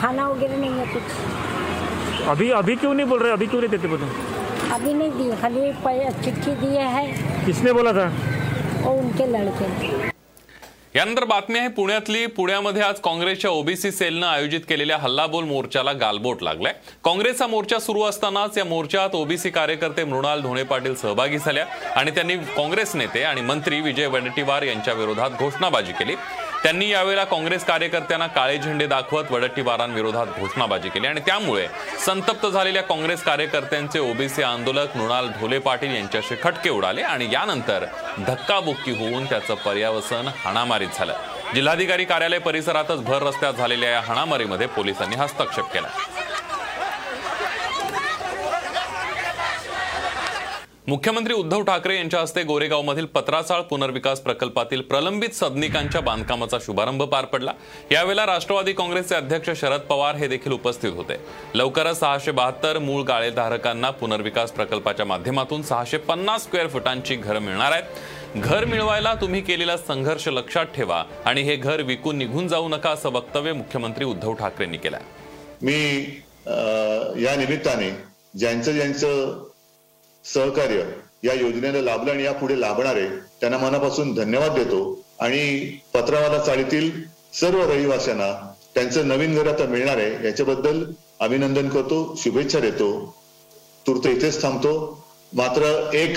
खाना 0.00 0.28
वगैरह 0.28 0.56
नहीं 0.56 0.70
है 0.70 0.84
कुछ. 0.94 2.26
अभी 2.28 2.50
अभी 2.50 2.74
क्यों 2.76 2.94
नहीं 2.94 3.06
बोल 3.06 3.22
रहे? 3.22 3.32
अभी 3.32 3.46
क्यों 3.46 3.60
नहीं 3.60 3.70
देते 3.70 3.88
बोले 3.88 4.06
अभी 4.78 4.92
नहीं 4.92 5.10
दिए 5.12 5.34
खाली 5.42 5.70
चिट्ठी 6.24 6.50
दिए 6.54 6.82
है। 6.88 7.06
किसने 7.46 7.72
बोला 7.72 7.92
था? 7.92 8.06
वो 8.82 8.92
उनके 8.92 9.24
लड़के। 9.32 9.66
यानंतर 10.94 11.24
बातमी 11.24 11.58
आहे 11.58 11.68
पुण्यातली. 11.68 12.24
पुण्यामध्ये 12.26 12.82
आज 12.82 13.00
काँग्रेसच्या 13.04 13.50
ओबीसी 13.50 13.90
सेलनं 13.90 14.26
आयोजित 14.26 14.60
केलेल्या 14.68 14.96
हल्लाबोल 14.96 15.44
मोर्चाला 15.44 15.92
गालबोट 15.92 16.42
लागलाय. 16.42 16.74
काँग्रेसचा 17.04 17.46
मोर्चा 17.46 17.78
सुरू 17.78 18.02
असतानाच 18.02 18.58
या 18.58 18.64
मोर्चात 18.64 19.14
ओबीसी 19.14 19.50
कार्यकर्ते 19.50 20.04
मृणाल 20.04 20.42
ढोणे 20.42 20.62
पाटील 20.62 20.94
सहभागी 20.94 21.38
झाल्या 21.38 21.64
आणि 21.96 22.10
त्यांनी 22.10 22.36
काँग्रेस 22.56 22.96
नेते 22.96 23.22
आणि 23.22 23.40
मंत्री 23.40 23.80
विजय 23.80 24.06
वडेट्टीवार 24.06 24.62
यांच्या 24.62 24.94
विरोधात 24.94 25.30
घोषणाबाजी 25.38 25.92
केली. 25.92 26.14
त्यांनी 26.62 26.88
यावेळेला 26.88 27.24
काँग्रेस 27.24 27.64
कार्यकर्त्यांना 27.64 28.26
काळे 28.26 28.56
झेंडे 28.58 28.86
दाखवत 28.86 29.30
वडट्टीवारांविरोधात 29.30 30.26
घोषणाबाजी 30.38 30.88
केली. 30.88 31.06
आणि 31.06 31.20
त्यामुळे 31.26 31.66
संतप्त 32.06 32.46
झालेल्या 32.46 32.82
काँग्रेस 32.82 33.22
कार्यकर्त्यांचे 33.22 33.98
ओबीसी 33.98 34.42
आंदोलक 34.42 34.96
मृणाल 34.96 35.28
ढोले 35.40 35.58
पाटील 35.58 35.94
यांच्याशी 35.94 36.34
खटके 36.42 36.70
उडाले 36.70 37.02
आणि 37.02 37.28
यानंतर 37.32 37.84
धक्काबुक्की 38.26 38.92
होऊन 38.92 39.24
त्याचं 39.24 39.54
पर्यावसन 39.54 40.28
हाणामारीत 40.44 40.88
झालं. 40.94 41.14
जिल्हाधिकारी 41.54 42.04
कार्यालय 42.04 42.38
परिसरातच 42.38 43.02
भर 43.02 43.22
रस्त्यात 43.22 43.52
झालेल्या 43.52 43.90
या 43.90 44.00
हाणामारीमध्ये 44.00 44.66
पोलिसांनी 44.66 45.16
हस्तक्षेप 45.16 45.64
केला. 45.64 45.88
मुख्यमंत्री 50.88 51.34
उद्धव 51.34 51.62
ठाकरे 51.62 51.96
यांच्या 51.96 52.20
हस्ते 52.20 52.42
गोरेगावमधील 52.42 53.04
पत्राचाळ 53.14 53.62
पुनर्विकास 53.70 54.20
प्रकल्पातील 54.20 54.80
प्रलंबित 54.82 55.34
सदनिकांच्या 55.34 56.00
बांधकामाचा 56.00 56.58
शुभारंभ 56.66 57.02
पार 57.02 57.24
पडला. 57.24 57.52
यावेळेला 57.90 58.24
राष्ट्रवादी 58.26 58.72
काँग्रेसचे 58.72 59.14
अध्यक्ष 59.14 59.50
शरद 59.60 59.80
पवार 59.88 60.16
हे 60.16 60.28
देखील 60.28 60.52
उपस्थित 60.52 60.92
होते. 60.96 61.16
लवकरच 61.54 61.98
सहाशे 61.98 62.30
बहात्तर 62.30 62.78
मूळ 62.78 63.02
गाळेधारकांना 63.08 63.90
पुनर्विकास 63.90 64.52
प्रकल्पाच्या 64.52 65.06
माध्यमातून 65.06 65.62
सहाशे 65.62 65.96
पन्नास 65.98 66.44
स्क्वेअर 66.44 66.68
फुटांची 66.68 67.16
घरं 67.16 67.40
मिळणार 67.40 67.72
आहेत. 67.72 68.38
घर 68.38 68.64
मिळवायला 68.64 69.14
तुम्ही 69.20 69.40
केलेला 69.40 69.76
संघर्ष 69.76 70.28
लक्षात 70.28 70.66
ठेवा 70.76 71.02
आणि 71.26 71.42
हे 71.42 71.56
घर 71.56 71.82
विकून 71.82 72.18
निघून 72.18 72.48
जाऊ 72.48 72.68
नका 72.68 72.90
असं 72.90 73.12
वक्तव्य 73.12 73.52
मुख्यमंत्री 73.52 74.04
उद्धव 74.04 74.32
ठाकरेंनी 74.34 74.78
केलं 74.78 74.98
मी 75.62 75.78
या 77.24 77.36
निमित्ताने 77.36 77.90
ज्यांचं 78.34 78.72
ज्यांचं 78.72 79.46
सहकार्य 80.34 80.82
या 81.24 81.34
योजनेला 81.34 81.80
लाभलं 81.82 82.10
आणि 82.10 82.24
यापुढे 82.24 82.60
लाभणारे 82.60 83.06
त्यांना 83.40 83.58
मनापासून 83.58 84.14
धन्यवाद 84.14 84.54
देतो. 84.54 84.80
आणि 85.20 85.78
पत्रावाला 85.94 86.38
चाळीतील 86.38 86.90
सर्व 87.40 87.62
रहिवाशांना 87.70 88.32
त्यांचं 88.74 89.08
नवीन 89.08 89.34
घर 89.34 89.48
आता 89.48 89.64
मिळणार 89.64 89.96
आहे 89.96 90.26
याच्याबद्दल 90.26 90.84
अभिनंदन 91.20 91.68
करतो 91.68 92.14
शुभेच्छा 92.18 92.60
देतो. 92.60 92.90
तूर्त 93.86 94.06
इथेच 94.06 94.40
थांबतो. 94.42 94.72
मात्र 95.32 95.90
एक 95.94 96.16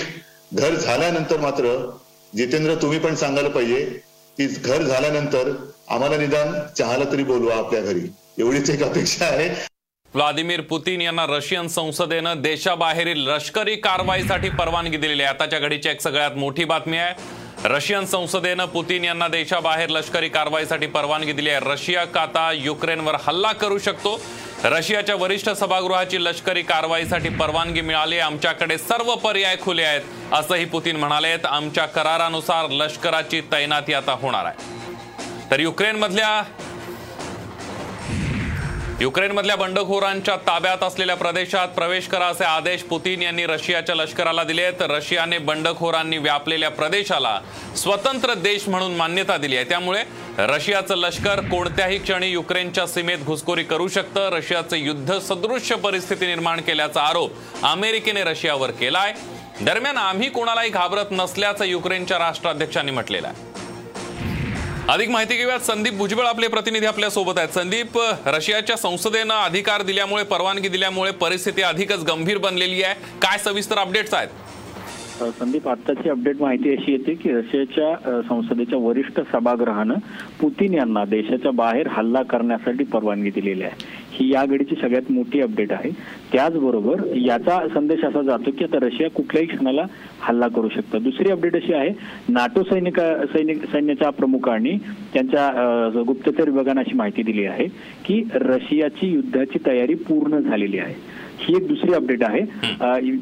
घर 0.52 0.74
झाल्यानंतर 0.74 1.40
मात्र 1.40 1.74
जितेंद्र 2.32 2.74
तुम्ही 2.74 2.98
पण 2.98 3.14
सांगायला 3.14 3.48
पाहिजे 3.48 3.84
की 4.36 4.46
घर 4.46 4.82
झाल्यानंतर 4.82 5.52
आम्हाला 5.88 6.16
निदान 6.16 6.52
चहाला 6.78 7.04
तरी 7.12 7.24
बोलवा 7.24 7.56
आपल्या 7.56 7.80
घरी. 7.80 8.06
एवढीच 8.38 8.70
एक 8.70 8.82
अपेक्षा 8.82 9.24
आहे. 9.24 9.48
व्लादिमीर 10.14 10.60
पुतीन 10.60 11.00
यांना 11.00 11.24
रशियन 11.28 11.68
संसदेनं 11.68 12.40
देशाबाहेरील 12.42 13.18
लष्करी 13.28 13.76
कारवाईसाठी 13.76 14.48
परवानगी 14.48 14.96
दिलेली 14.96 15.22
आहे. 15.22 15.30
आताच्या 15.30 15.58
घडीची 15.58 15.88
एक 15.88 16.00
सगळ्यात 16.00 16.36
मोठी 16.36 16.64
बातमी 16.64 16.96
आहे. 16.96 17.14
रशियन 17.64 18.04
संसदेनं 18.06 18.64
पुतीन 18.64 19.04
यांना 19.04 19.28
देशाबाहेर 19.28 19.88
लष्करी 19.88 20.28
कारवाईसाठी 20.28 20.86
परवानगी 20.86 21.32
दिली 21.32 21.50
आहे. 21.50 21.60
रशिया 21.64 22.04
का 22.04 22.20
आता 22.20 22.50
युक्रेनवर 22.52 23.16
हल्ला 23.26 23.52
करू 23.52 23.78
शकतो? 23.78 24.20
रशियाच्या 24.64 25.14
वरिष्ठ 25.14 25.48
सभागृहाची 25.50 26.24
लष्करी 26.24 26.62
कारवाईसाठी 26.62 27.28
परवानगी 27.28 27.80
मिळाली 27.80 28.18
आमच्याकडे 28.18 28.78
सर्व 28.78 29.14
पर्याय 29.14 29.56
खुले 29.62 29.82
आहेत 29.82 30.32
असंही 30.32 30.64
पुतीन 30.64 30.96
म्हणाले 30.96 31.36
आमच्या 31.44 31.86
करारानुसार 31.86 32.70
लष्कराची 32.70 33.40
तैनाती 33.52 33.94
आता 33.94 34.12
होणार 34.12 34.44
आहे. 34.44 35.50
तर 35.50 35.60
युक्रेनमधल्या 35.60 36.42
युक्रेनमधल्या 39.02 39.54
बंडखोरांच्या 39.56 40.34
ताब्यात 40.46 40.82
असलेल्या 40.82 41.14
प्रदेशात 41.16 41.68
प्रवेश 41.76 42.06
करा 42.08 42.26
असे 42.26 42.44
आदेश 42.44 42.82
पुतीन 42.90 43.22
यांनी 43.22 43.46
रशियाच्या 43.46 43.94
लष्कराला 43.96 44.44
दिले 44.44 44.62
आहेत. 44.62 44.82
रशियाने 44.82 45.38
बंडखोरांनी 45.38 46.18
व्यापलेल्या 46.18 46.68
प्रदेशाला 46.70 47.38
स्वतंत्र 47.76 48.34
देश 48.34 48.68
म्हणून 48.68 48.94
मान्यता 48.96 49.36
दिली 49.36 49.56
आहे. 49.56 49.64
त्यामुळे 49.68 50.02
रशियाचं 50.38 50.96
लष्कर 50.96 51.40
कोणत्याही 51.50 51.98
क्षणी 51.98 52.30
युक्रेनच्या 52.30 52.86
सीमेत 52.86 53.24
घुसखोरी 53.26 53.64
करू 53.64 53.88
शकतं. 53.88 54.28
रशियाचं 54.36 54.76
युद्ध 54.76 55.18
सदृश्य 55.18 55.76
परिस्थिती 55.76 56.26
निर्माण 56.26 56.60
केल्याचा 56.60 57.02
आरोप 57.02 57.64
अमेरिकेने 57.64 58.24
रशियावर 58.24 58.70
केला 58.70 58.98
आहे 58.98 59.64
दरम्यान 59.64 59.96
आम्ही 59.98 60.28
कोणालाही 60.28 60.70
घाबरत 60.70 61.10
नसल्याचं 61.10 61.64
युक्रेनच्या 61.64 62.18
राष्ट्राध्यक्षांनी 62.18 62.92
म्हटलेलं 62.92 63.28
आहे. 63.28 63.51
अधिक 64.88 65.08
माहिती 65.08 65.36
घेऊयात. 65.36 65.60
संदीप 65.60 65.94
भुजबळ 65.94 66.26
आपले 66.26 66.46
प्रतिनिधी 66.48 66.86
आपल्यासोबत 66.86 67.38
आहेत. 67.38 67.48
संदीप 67.48 67.98
रशियाच्या 68.26 68.76
संसदेनं 68.76 69.34
अधिकार 69.34 69.82
दिल्यामुळे 69.82 70.22
परवानगी 70.22 70.68
दिल्यामुळे 70.68 71.10
परिस्थिती 71.10 71.62
अधिकच 71.62 71.98
गंभीर 71.98 72.38
बनलेली 72.38 72.82
आहे. 72.82 72.94
काय 73.22 73.38
सविस्तर 73.38 73.78
अपडेट्स 73.78 74.14
आहेत? 74.14 74.28
संदीप 75.30 75.68
आत्ताची 75.68 76.08
अपडेट 76.08 76.40
माहिती 76.40 76.70
अशी 76.72 76.92
येते 76.92 77.14
की 77.14 77.30
रशियाच्या 77.32 78.20
संसदेच्या 78.28 78.78
वरिष्ठ 78.78 79.20
सभागृहानं 79.32 79.94
पुतीन 80.40 80.74
यांना 80.74 81.04
देशाच्या 81.10 81.50
बाहेर 81.52 81.88
हल्ला 81.90 82.22
करण्यासाठी 82.22 82.84
परवानगी 82.84 83.30
दिलेली 83.34 83.62
आहे. 83.62 84.00
ही 84.12 84.32
या 84.32 84.44
घडीची 84.44 84.76
सगळ्यात 84.80 85.10
मोठी 85.12 85.40
अपडेट 85.40 85.72
आहे. 85.72 85.90
त्याचबरोबर 86.32 87.02
याचा 87.16 87.58
संदेश 87.74 88.04
असा 88.04 88.22
जातो 88.22 88.50
की 88.58 88.64
आता 88.64 88.78
रशिया 88.82 89.10
कुठल्याही 89.10 89.46
क्षणाला 89.48 89.84
हल्ला 90.20 90.48
करू 90.48 90.68
शकतं. 90.68 91.02
दुसरी 91.02 91.30
अपडेट 91.30 91.56
अशी 91.56 91.72
आहे 91.74 91.88
नाटो 92.28 92.62
सैनिक 92.70 93.00
सैनिक 93.32 93.64
सैन्याच्या 93.72 94.10
प्रमुखांनी 94.10 94.76
त्यांच्या 95.14 96.02
गुप्तचर 96.06 96.50
विभागानं 96.50 96.80
अशी 96.80 96.96
माहिती 96.96 97.22
दिली 97.22 97.44
आहे 97.46 97.66
की 98.04 98.22
रशियाची 98.34 99.12
युद्धाची 99.12 99.58
तयारी 99.66 99.94
पूर्ण 99.94 100.38
झालेली 100.40 100.78
आहे. 100.78 100.94
ही 101.42 101.54
एक 101.56 101.66
दुसरी 101.68 101.92
अपडेट 101.94 102.22
आहे. 102.24 102.40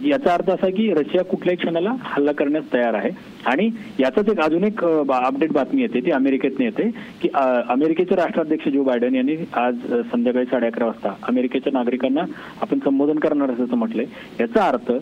याचा 0.08 0.32
अर्थ 0.34 0.50
असा 0.50 0.68
की 0.76 0.90
रशिया 0.94 1.24
कुठल्याही 1.24 1.56
क्षणाला 1.56 1.94
हल्ला 2.04 2.32
करण्यास 2.32 2.72
तयार 2.72 2.94
आहे. 2.94 3.10
आणि 3.46 3.68
याचाच 3.98 4.28
एक 4.30 4.40
अजून 4.40 4.64
एक 4.64 4.84
अपडेट 4.84 5.52
बातमी 5.52 5.82
येते 5.82 6.00
ती 6.00 6.10
अमेरिकेतनं 6.10 6.64
येते 6.64 6.90
की 7.22 7.28
अमेरिकेचे 7.34 8.16
राष्ट्राध्यक्ष 8.16 8.68
जो 8.68 8.82
बायडन 8.84 9.14
यांनी 9.14 9.36
आज 9.56 9.86
संध्याकाळी 10.12 10.46
साडे 10.46 10.66
अकरा 10.66 10.86
वाजता 10.86 11.14
अमेरिकेच्या 11.28 11.72
नागरिकांना 11.72 12.22
आपण 12.62 12.78
संबोधन 12.84 13.18
करणार 13.18 13.50
असल्याचं 13.50 13.76
म्हटलंय. 13.76 14.06
याचा 14.40 14.68
अर्थ 14.68 14.92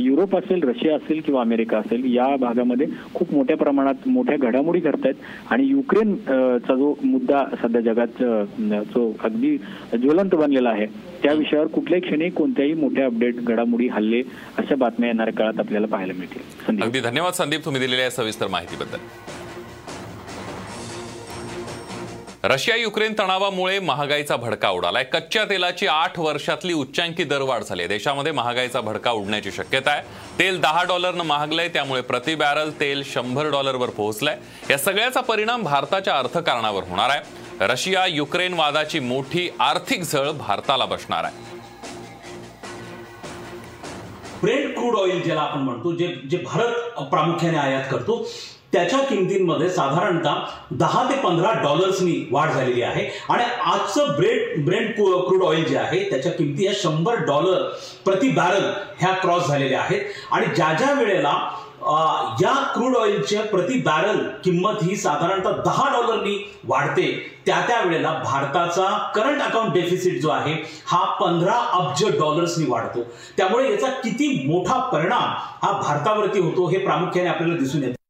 युरोप 0.00 0.36
असेल 0.36 0.62
रशिया 0.68 0.94
असेल 0.96 1.20
किंवा 1.20 1.40
अमेरिका 1.40 1.78
असेल 1.78 2.04
या 2.14 2.26
भागामध्ये 2.40 2.86
खूप 3.14 3.32
मोठ्या 3.34 3.56
प्रमाणात 3.56 4.08
मोठ्या 4.08 4.36
घडामोडी 4.36 4.80
घडतायत. 4.80 5.14
आणि 5.50 5.66
युक्रेन 5.66 6.14
चा 6.66 6.74
जो 6.74 6.94
मुद्दा 7.04 7.44
सध्या 7.62 7.80
जगात 7.80 8.22
जो 8.94 9.10
अगदी 9.24 9.56
ज्वलंत 9.92 10.34
बनलेला 10.34 10.70
आहे 10.70 10.86
त्या 11.22 11.32
विषयावर 11.32 11.66
कुठल्याही 11.66 12.00
क्षणी 12.00 12.28
कोणत्याही 12.30 12.74
मोठ्या 12.74 13.06
अपडेट 13.06 13.36
घडामोडी 13.36 13.88
हल्ले 13.88 14.22
अशा 14.58 14.74
बातम्या 14.76 15.08
येणाऱ्या 15.08 15.34
काळात 15.34 15.60
आपल्याला 15.60 15.86
पाहायला 15.86 16.12
मिळतील. 16.18 16.82
अगदी 16.82 17.00
धन्यवाद 17.00 17.32
संदीप 17.32 17.64
तुम्ही 17.64 17.80
दिलेल्या 17.80 18.10
सविस्तर 18.10 18.48
माहितीबद्दल. 18.48 18.98
रशिया 22.44 22.76
युक्रेन 22.76 23.12
तणावामुळे 23.18 23.78
महागाईचा 23.78 24.36
भडका 24.36 24.70
उडालाय. 24.70 25.04
कच्च्या 25.04 25.44
तेलाची 25.44 25.86
आठ 25.86 26.18
वर्षातली 26.18 26.72
उच्चांकी 26.72 27.24
दरवाढ 27.24 27.62
झाली 27.62 27.82
आहे. 27.82 27.88
देशामध्ये 27.88 28.32
महागाईचा 28.32 28.80
भडका 28.80 29.10
उडण्याची 29.10 29.52
शक्यता 29.52 29.90
आहे. 29.90 30.02
तेल 30.38 30.60
दहा 30.60 30.82
डॉलरनं 30.84 31.24
महागलंय 31.24 31.68
त्यामुळे 31.68 32.00
प्रति 32.00 32.34
बॅरल 32.34 32.70
तेल 32.80 33.02
शंभर 33.06 33.50
डॉलरवर 33.50 33.90
पोहोचलंय. 33.90 34.36
या 34.70 34.78
सगळ्याचा 34.78 35.20
परिणाम 35.20 35.62
भारताच्या 35.62 36.18
अर्थकारणावर 36.18 36.82
होणार 36.82 37.10
आहे. 37.10 37.20
रशिया 37.60 38.06
युक्रेन 38.06 38.54
वादाची 38.54 39.00
मोठी 39.00 39.48
आर्थिक 39.60 40.02
झळ 40.02 40.30
भारताला 40.30 40.84
बसणार 40.84 41.24
आहे. 41.24 41.50
ब्रेड 44.42 44.72
क्रूड 44.74 44.96
ऑइल 44.96 45.22
ज्याला 45.22 45.40
आपण 45.40 45.58
म्हणतो 45.58 45.92
जे 45.96 46.06
जे 46.30 46.36
भारत 46.36 47.02
प्रामुख्याने 47.02 47.58
आयात 47.58 47.84
करतो 47.90 48.26
त्याच्या 48.72 48.98
किमतींमध्ये 48.98 49.68
साधारणतः 49.70 50.34
दहा 50.70 51.04
ते 51.10 51.16
पंधरा 51.22 51.52
डॉलर्सनी 51.62 52.14
वाढ 52.30 52.50
झालेली 52.50 52.82
आहे. 52.82 53.08
आणि 53.28 53.44
आजचं 53.64 54.14
ब्रेड 54.16 54.64
ब्रेड 54.66 54.94
क्रूड 54.94 55.42
ऑइल 55.44 55.64
जे 55.64 55.76
आहे 55.78 56.04
त्याच्या 56.10 56.32
किमती 56.32 56.62
ह्या 56.64 56.72
शंभर 56.82 57.24
डॉलर 57.26 57.62
प्रति 58.04 58.28
बॅरल 58.30 58.70
ह्या 59.00 59.12
क्रॉस 59.22 59.46
झालेल्या 59.48 59.80
आहेत. 59.80 60.00
आणि 60.32 60.46
ज्या 60.54 60.72
ज्या 60.78 60.92
वेळेला 60.94 61.38
या 62.40 62.52
क्रूड 62.74 62.96
ऑइलच्या 62.96 63.42
प्रति 63.50 63.78
बॅरल 63.84 64.18
किंमत 64.44 64.82
ही 64.82 64.96
साधारणतः 64.96 65.56
दहा 65.64 65.88
डॉलरनी 65.92 66.36
वाढते 66.64 67.06
त्या 67.46 67.60
त्या 67.68 67.80
वेळेला 67.84 68.12
भारताचा 68.24 68.86
करंट 69.14 69.42
अकाउंट 69.42 69.72
डेफिसिट 69.74 70.20
जो 70.22 70.28
आहे 70.30 70.52
हा 70.86 71.02
पंधरा 71.20 71.54
अब्ज 71.78 72.04
डॉलर्सनी 72.18 72.66
वाढतो. 72.68 73.02
त्यामुळे 73.36 73.70
याचा 73.70 73.88
किती 74.04 74.28
मोठा 74.46 74.78
परिणाम 74.92 75.34
हा 75.62 75.72
भारतावरती 75.80 76.40
होतो 76.40 76.68
हे 76.68 76.78
प्रामुख्याने 76.84 77.28
आपल्याला 77.28 77.56
दिसून 77.58 77.82
येतं 77.82 78.00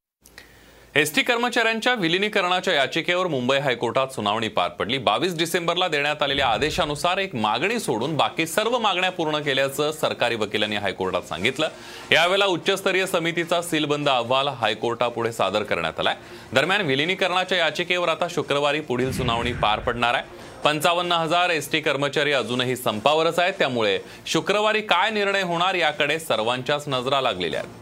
एसटी 0.95 1.23
कर्मचाऱ्यांच्या 1.23 1.93
विलिनीकरणाच्या 1.95 2.73
याचिकेवर 2.75 3.27
मुंबई 3.27 3.59
हायकोर्टात 3.59 4.09
सुनावणी 4.15 4.49
पार 4.49 4.69
पडली. 4.69 4.99
बावीस 4.99 5.37
डिसेंबरला 5.39 5.89
देण्यात 5.89 6.23
आलेल्या 6.23 6.47
आदेशानुसार 6.47 7.19
एक 7.19 7.35
मागणी 7.35 7.79
सोडून 7.81 8.17
बाकी 8.17 8.47
सर्व 8.47 8.79
मागण्या 8.79 9.11
पूर्ण 9.11 9.39
केल्याचं 9.39 9.93
सरकारी 9.93 10.35
वकिलांनी 10.35 10.77
हायकोर्टात 10.77 11.23
सांगितलं. 11.29 11.69
यावेळेला 12.13 12.47
उच्चस्तरीय 12.47 13.07
समितीचा 13.07 13.63
सीलबंद 13.63 14.09
अहवाल 14.09 14.49
हायकोर्टापुढे 14.49 15.33
सादर 15.33 15.63
करण्यात 15.63 16.01
आलाय. 16.01 16.15
दरम्यान 16.53 16.81
विलिनीकरणाच्या 16.81 17.59
याचिकेवर 17.59 18.09
आता 18.09 18.27
शुक्रवारी 18.31 18.81
पुढील 18.81 19.13
सुनावणी 19.13 19.53
पार 19.53 19.79
पडणार 19.79 20.15
आहे. 20.15 20.25
पंचावन्न 20.65 21.13
हजार 21.13 21.51
एसटी 21.51 21.81
कर्मचारी 21.81 22.33
अजूनही 22.33 22.77
संपावरच 22.77 23.39
आहेत. 23.39 23.55
त्यामुळे 23.59 23.99
शुक्रवारी 24.27 24.81
काय 24.81 25.11
निर्णय 25.11 25.43
होणार 25.43 25.75
याकडे 25.75 26.19
सर्वांच्याच 26.19 26.85
नजरा 26.89 27.21
लागलेल्या 27.21 27.61
आहेत. 27.61 27.82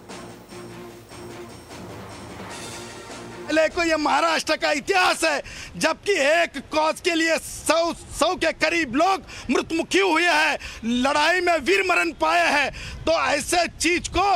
पहले 3.50 3.68
को 3.68 3.82
ये 3.82 3.96
महाराष्ट्र 3.96 4.56
का 4.62 4.70
इतिहास 4.72 5.22
है, 5.24 5.42
जबकि 5.76 6.12
एक 6.12 6.58
कॉज 6.70 7.00
के 7.00 7.14
लिए 7.14 7.38
सौ 7.38 7.92
सौ 8.18 8.34
के 8.38 8.52
करीब 8.54 8.94
लोग 8.94 9.22
मृत्युमुखी 9.50 9.98
हुए 9.98 10.22
हैं। 10.22 10.58
लड़ाई 11.02 11.40
में 11.40 11.56
वीर 11.58 11.82
मरण 11.88 12.12
पाए 12.20 12.46
हैं। 12.48 12.70
तो 13.04 13.12
ऐसे 13.12 13.66
चीज़ 13.68 14.08
को 14.08 14.26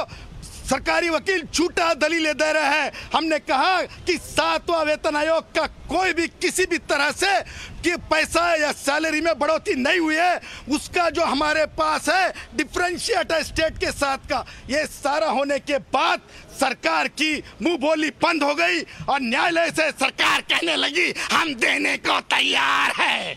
सरकारी 0.65 1.09
वकील 1.11 1.43
झूठा 1.55 1.93
दलीलें 1.95 2.37
दे 2.37 2.53
रहे 2.53 2.69
हैं। 2.73 2.93
हमने 3.15 3.39
कहा 3.41 3.81
कि 4.07 4.17
सातवां 4.19 4.85
वेतन 4.87 5.17
आयोग 5.17 5.53
का 5.55 5.67
कोई 5.89 6.13
भी 6.13 6.27
किसी 6.43 6.65
भी 6.67 6.79
तरह 6.81 7.11
से 7.13 7.41
कि 7.85 7.97
पैसा 8.11 8.55
या 8.57 8.71
सैलरी 8.73 9.21
में 9.21 9.39
बढ़ोतरी 9.39 9.75
नहीं 9.77 9.99
हुई 10.01 10.17
है, 10.17 10.41
उसका 10.71 11.09
जो 11.11 11.25
हमारे 11.25 11.65
पास 11.77 12.09
है 12.09 12.33
डिफ्रेंशिएट 12.57 13.33
है 13.33 13.43
स्टेट 13.45 13.79
के 13.79 13.91
साथ 13.93 14.29
का, 14.31 14.45
ये 14.71 14.85
सारा 14.87 15.29
होने 15.29 15.59
के 15.61 15.79
बाद 15.93 16.21
सरकार 16.61 17.09
की 17.11 17.37
मुँह 17.63 17.77
बोली 17.79 18.11
बंद 18.23 18.43
हो 18.43 18.55
गई 18.55 18.81
और 19.09 19.21
न्यायालय 19.21 19.71
से 19.71 19.91
सरकार 19.93 20.41
कहने 20.43 20.77
लगी, 20.77 21.13
हम 21.33 21.55
देने 21.57 21.97
को 21.99 22.21
तैयार 22.31 22.93
है। 22.99 23.37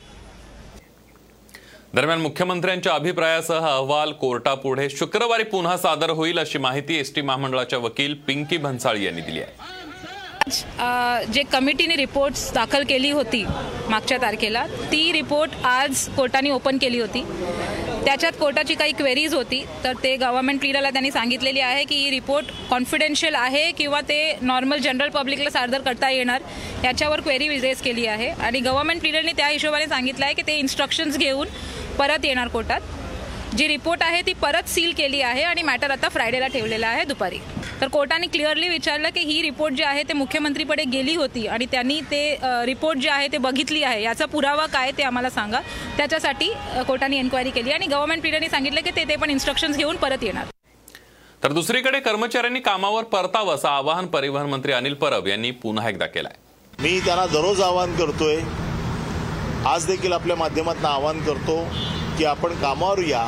दरम्यान 1.95 2.19
मुख्यमंत्र्यांच्या 2.21 2.93
अभिप्रायासह 2.93 3.65
अहवाल 3.67 4.11
कोर्टापुढे 4.21 4.87
शुक्रवारी 4.89 5.43
पुन्हा 5.51 5.75
सादर 5.77 6.09
होईल 6.09 6.39
अशी 6.39 6.57
माहिती 6.57 6.95
एसटी 6.99 7.21
महामंडळाच्या 7.21 7.79
वकील 7.79 8.13
पिंकी 8.27 8.57
भन्साळी 8.57 9.05
यांनी 9.05 9.21
दिली 9.21 9.39
आहे. 9.41 11.25
जे 11.33 11.43
कमिटीने 11.51 11.95
रिपोर्ट्स 11.95 12.51
दाखल 12.53 12.83
केली 12.89 13.11
होती 13.11 13.43
मागच्या 13.89 14.17
तारखेला 14.21 14.65
ती 14.91 15.11
रिपोर्ट 15.11 15.51
आज 15.65 16.07
कोर्टाने 16.17 16.49
ओपन 16.51 16.77
केली 16.77 16.99
होती. 16.99 17.23
त्याच्यात 18.07 18.33
कोर्टाची 18.39 18.75
काही 18.75 18.91
क्वेरीज 18.97 19.33
होती. 19.33 19.59
तर 19.83 19.93
ते 20.03 20.15
गव्हर्नमेंट 20.17 20.63
लीडरला 20.63 20.89
त्यांनी 20.89 21.09
सांगितलेली 21.11 21.59
आहे 21.59 21.83
की 21.85 21.95
ही 21.95 22.09
रिपोर्ट 22.09 22.51
कॉन्फिडेन्शियल 22.69 23.35
आहे 23.35 23.71
किंवा 23.77 23.99
ते 24.09 24.19
नॉर्मल 24.41 24.77
जनरल 24.81 25.09
पब्लिकला 25.13 25.49
सादर 25.49 25.81
करता 25.85 26.09
येणार 26.11 26.41
याच्यावर 26.83 27.21
क्वेरी 27.21 27.59
रेज 27.59 27.81
केली 27.81 28.05
आहे. 28.07 28.29
आणि 28.29 28.59
गव्हर्नमेंट 28.59 29.03
लिडरने 29.03 29.31
त्या 29.37 29.47
हिशोबाने 29.47 29.87
सांगितलं 29.87 30.25
आहे 30.25 30.33
की 30.33 30.41
ते 30.47 30.57
इन्स्ट्रक्शन्स 30.59 31.17
घेऊन 31.17 31.47
परत 31.97 32.25
येणार 32.25 32.47
कोर्टात. 32.47 32.81
जी 33.57 33.67
रिपोर्ट 33.67 34.03
आहे 34.03 34.21
ती 34.21 34.33
परत 34.33 34.67
सील 34.69 34.91
केली 34.97 35.21
आहे 35.21 35.43
आणि 35.43 35.61
मॅटर 35.63 35.91
आता 35.91 36.09
फ्रायडेला 36.09 36.47
ठेवलेला 36.47 36.87
आहे 36.87 37.03
दुपारी. 37.03 37.37
तर 37.81 37.87
कोर्टाने 37.87 38.27
क्लिअरली 38.27 38.67
विचारलं 38.69 39.09
की 39.13 39.19
ही 39.19 39.41
रिपोर्ट 39.41 39.73
जी 39.75 39.83
आहे 39.83 40.03
ते 40.07 40.13
मुख्यमंत्रीकडे 40.13 40.83
गेली 40.91 41.15
होती 41.15 41.45
आणि 41.47 41.65
त्यांनी 41.71 41.99
ते 42.11 42.19
रिपोर्ट 42.65 42.99
जे 42.99 43.09
आहे 43.09 43.27
ते 43.31 43.37
बघितली 43.37 43.81
आहे. 43.83 44.01
याचा 44.03 44.25
पुरावा 44.25 44.65
काय 44.73 44.91
ते 44.97 45.03
आम्हाला 45.03 45.29
सांगा. 45.29 45.59
त्याच्यासाठी 45.97 46.51
कोर्टाने 46.87 47.17
एन्क्वायरी 47.17 47.49
केली 47.49 47.71
आणि 47.71 47.87
गव्हर्नमेंट 47.87 48.23
लीडरने 48.25 48.49
सांगितलं 48.49 48.81
की 48.81 48.91
ते 48.95 49.03
ते 49.09 49.15
पण 49.15 49.29
इन्स्ट्रक्शन्स 49.29 49.77
घेऊन 49.77 49.95
परत 49.97 50.23
येणार. 50.23 50.45
तर 51.43 51.51
दुसरीकडे 51.53 51.99
कर्मचाऱ्यांनी 51.99 52.59
कामावर 52.59 53.03
परतावं 53.03 53.55
असं 53.55 53.69
आवाहन 53.69 54.07
परिवहन 54.07 54.49
मंत्री 54.49 54.71
अनिल 54.73 54.93
परब 55.01 55.27
यांनी 55.27 55.51
पुन्हा 55.63 55.89
एकदा 55.89 56.05
केलंय. 56.05 56.33
मी 56.79 56.99
त्यांना 57.05 57.25
दररोज 57.25 57.61
आवाहन 57.61 57.95
करतोय. 57.95 58.39
आज 59.67 59.85
देखील 59.87 60.13
आपल्या 60.13 60.35
माध्यमातून 60.35 60.85
आवाहन 60.85 61.23
करतो. 61.25 61.61
की 62.17 62.25
आपण 62.25 62.53
कामावर 62.61 62.99
या 62.99 63.27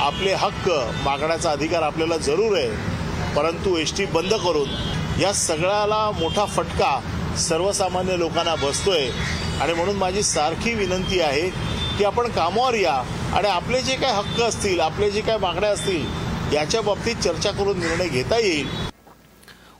आपले 0.00 0.32
हक्क 0.34 0.68
मागण्याचा 1.04 1.50
अधिकार 1.50 1.82
आपल्याला 1.82 2.16
जरूर 2.16 2.56
आहे 2.58 3.34
परंतु 3.34 3.76
एस 3.76 3.96
टी 3.96 4.04
बंद 4.04 4.34
करून 4.34 5.20
या 5.20 5.32
सगळ्याला 5.32 6.10
मोठा 6.10 6.44
फटका 6.46 6.98
सर्वसामान्य 7.38 8.18
लोकांना 8.18 8.54
बसतोय. 8.54 9.08
आणि 9.60 9.72
म्हणून 9.72 9.96
माझी 9.96 10.22
सारखी 10.22 10.74
विनंती 10.74 11.20
आहे 11.20 11.48
की 11.98 12.04
आपण 12.04 12.30
कामावर 12.30 12.74
या 12.74 13.02
आणि 13.36 13.48
आपले 13.48 13.82
जे 13.82 13.96
काय 13.96 14.12
हक्क 14.12 14.40
असतील 14.42 14.80
आपले 14.80 15.10
जे 15.10 15.20
काय 15.20 15.38
मागण्या 15.38 15.70
असतील 15.70 16.54
याच्या 16.54 16.80
बाबतीत 16.82 17.22
चर्चा 17.24 17.50
करून 17.50 17.78
निर्णय 17.78 18.08
घेता 18.08 18.38
येईल. 18.38 18.85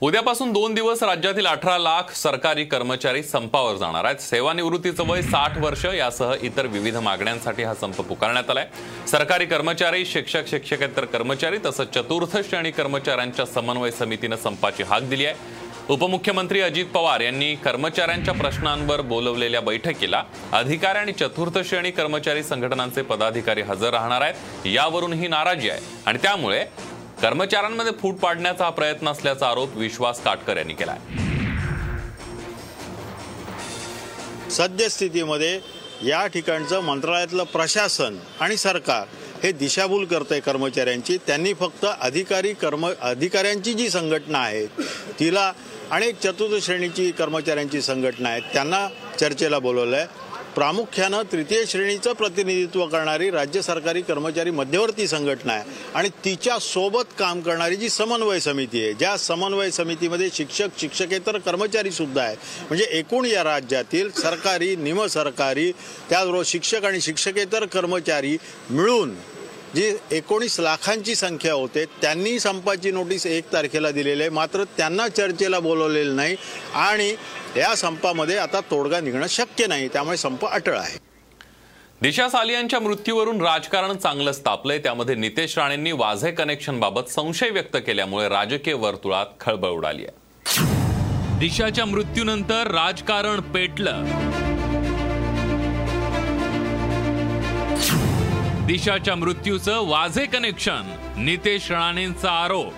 उद्यापासून 0.03 0.51
दोन 0.53 0.75
दिवस 0.75 1.03
राज्यातील 1.03 1.47
अठरा 1.47 1.77
लाख 1.79 2.11
सरकारी 2.15 2.65
कर्मचारी 2.65 3.23
संपावर 3.23 3.77
जाणार 3.77 4.05
आहेत. 4.05 4.17
सेवानिवृत्तीचं 4.21 5.07
वय 5.09 5.23
साठ 5.23 5.57
वर्ष 5.59 5.85
यासह 5.95 6.33
इतर 6.43 6.67
विविध 6.67 6.97
मागण्यांसाठी 6.97 7.63
हा 7.63 7.73
संप 7.75 8.01
पुकारण्यात 8.01 8.51
आलाय. 8.51 8.67
सरकारी 9.11 9.47
कर्मचारी 9.47 10.05
शिक्षक 10.07 10.49
शिक्षकेतर 10.49 11.05
कर्मचारी 11.05 11.59
तसंच 11.67 11.95
चतुर्थ 11.95 12.37
श्रेणी 12.49 12.71
कर्मचाऱ्यांच्या 12.71 13.47
समन्वय 13.47 13.91
समितीनं 13.91 14.37
संपाची 14.37 14.83
हाक 14.83 15.03
दिली 15.03 15.27
आहे. 15.27 15.65
उपमुख्यमंत्री 15.89 16.61
अजित 16.61 16.87
पवार 16.95 17.21
यांनी 17.21 17.55
कर्मचाऱ्यांच्या 17.55 18.35
प्रश्नांवर 18.35 19.01
बोलवलेल्या 19.01 19.61
बैठकीला 19.61 20.23
अधिकारी 20.53 20.99
आणि 20.99 21.13
चतुर्थ 21.13 21.59
श्रेणी 21.69 21.91
कर्मचारी 21.91 22.43
संघटनांचे 22.43 23.03
पदाधिकारी 23.03 23.63
हजर 23.63 23.91
राहणार 23.91 24.21
आहेत. 24.21 24.67
यावरून 24.67 25.13
ही 25.13 25.29
नाराजी 25.29 25.71
आहे 25.71 25.81
आणि 26.07 26.19
त्यामुळे 26.23 26.65
कर्मचाऱ्यांमध्ये 27.23 27.93
फूट 28.01 28.15
पाडण्याचा 28.15 28.65
हा 28.65 28.71
प्रयत्न 28.71 29.09
असल्याचा 29.09 29.47
आरोप 29.47 29.77
विश्वास 29.77 30.21
काटकर 30.23 30.57
यांनी 30.57 30.75
केलाय. 30.75 30.99
सद्यस्थितीमध्ये 34.51 35.59
या 36.03 36.27
ठिकाणचं 36.27 36.81
मंत्रालयातलं 36.81 37.45
प्रशासन 37.45 38.17
आणि 38.41 38.57
सरकार 38.57 39.07
हे 39.43 39.53
दिशाभूल 39.53 40.05
करतंय 40.05 40.41
कर्मचाऱ्यांची. 40.41 41.17
त्यांनी 41.27 41.53
फक्त 41.55 41.87
अधिकारी 42.01 42.53
कर्म 42.53 42.87
अधिकाऱ्यांची 42.87 43.75
जी 43.75 43.89
संघटना 43.91 44.39
आहे 44.39 44.67
तिला 45.21 45.53
अनेक 45.91 46.21
चतुर्थ 46.21 46.65
श्रेणीची 46.65 47.11
कर्मचाऱ्यांची 47.11 47.83
संघटना 47.83 48.29
आहे 48.29 48.41
त्यांना 48.53 48.87
चर्चेला 49.21 49.59
बोलवलं 49.59 49.97
आहे 49.97 50.07
प्रामुख्यानं 50.57 51.23
तृतीय 51.33 51.65
श्रेणीचं 51.67 52.13
प्रतिनिधित्व 52.13 52.85
करणारी 52.87 53.31
राज्य 53.31 53.63
सरकारी 53.63 54.01
कर्मचारी 54.03 54.51
मध्यवर्ती 54.51 55.07
संघटना 55.09 55.53
आहे. 55.53 55.65
आणि 55.95 56.09
तिच्या 56.25 56.59
सोबत 56.59 57.13
काम 57.19 57.41
करणारी 57.41 57.77
जी 57.77 57.89
समन्वय 57.89 58.41
समिती 58.41 58.83
आहे 58.83 58.93
ज्या 58.95 59.17
समन्वय 59.19 59.71
समितीमध्ये 59.71 60.29
शिक्षक 60.35 60.81
शिक्षकेतर 60.81 61.39
कर्मचारी 61.39 61.91
सुद्धा 61.91 62.23
आहे 62.23 62.37
म्हणजे 62.69 62.85
एकूण 62.99 63.27
या 63.27 63.45
राज्यातील 63.45 64.11
सरकारी 64.21 64.75
निमसरकारी 64.77 65.71
त्याचबरोबर 66.11 66.43
शिक्षक 66.47 66.85
आणि 66.85 67.01
शिक्षकेतर 67.01 67.67
कर्मचारी 67.67 68.37
मिळून 68.71 69.15
जी 69.77 69.91
एकोणीस 70.13 70.59
लाखांची 70.61 71.15
संख्या 71.15 71.53
होते 71.55 71.85
त्यांनी 72.03 72.39
संपाची 72.41 72.91
नोटीस 72.91 73.27
एक 73.27 73.53
तारखेला 73.53 73.91
दिलेली 73.91 74.23
आहे. 74.23 74.31
मात्र 74.31 74.65
त्यांना 74.77 75.09
चर्चेला 75.09 75.59
बोलवलेलं 75.59 76.17
नाही 76.17 76.37
आणि 76.75 77.09
या 77.57 77.75
संपामध्ये 77.77 78.37
आता 78.37 78.61
तोडगा 78.61 79.01
निघणं 79.01 79.27
शक्य 79.27 79.67
नाही. 79.67 79.89
त्यामुळे 79.89 80.17
संप 80.17 80.47
अटळ 80.47 80.79
आहे. 80.79 80.99
दिशा 82.03 82.29
सालियांच्या 82.29 82.81
मृत्यूवरून 82.81 83.41
राजकारण 83.41 83.97
चांगलंच 83.97 84.41
तापलंय 84.41 84.79
त्यामध्ये 84.79 85.15
नितेश 85.15 85.59
राणेंनी 85.59 85.93
वाझे 85.93 86.31
कनेक्शन 86.31 86.81
बाबत 86.81 87.11
संशय 87.11 87.51
व्यक्त 87.51 87.77
केल्यामुळे 87.77 88.29
राजकीय 88.29 88.75
वर्तुळात 88.75 89.27
खळबळ 89.41 89.69
उडाली 89.69 90.05
आहे. 90.05 91.39
दिशाच्या 91.39 91.85
मृत्यूनंतर 91.85 92.67
राजकारण 92.67 93.41
पेटलं. 93.41 94.05
दिशाच्या 98.67 99.15
मृत्यूचं 99.15 99.87
वाझे 99.89 100.25
कनेक्शन 100.27 100.89
नितेश 101.17 101.71
राणेंचा 101.71 102.31
आरोप. 102.31 102.73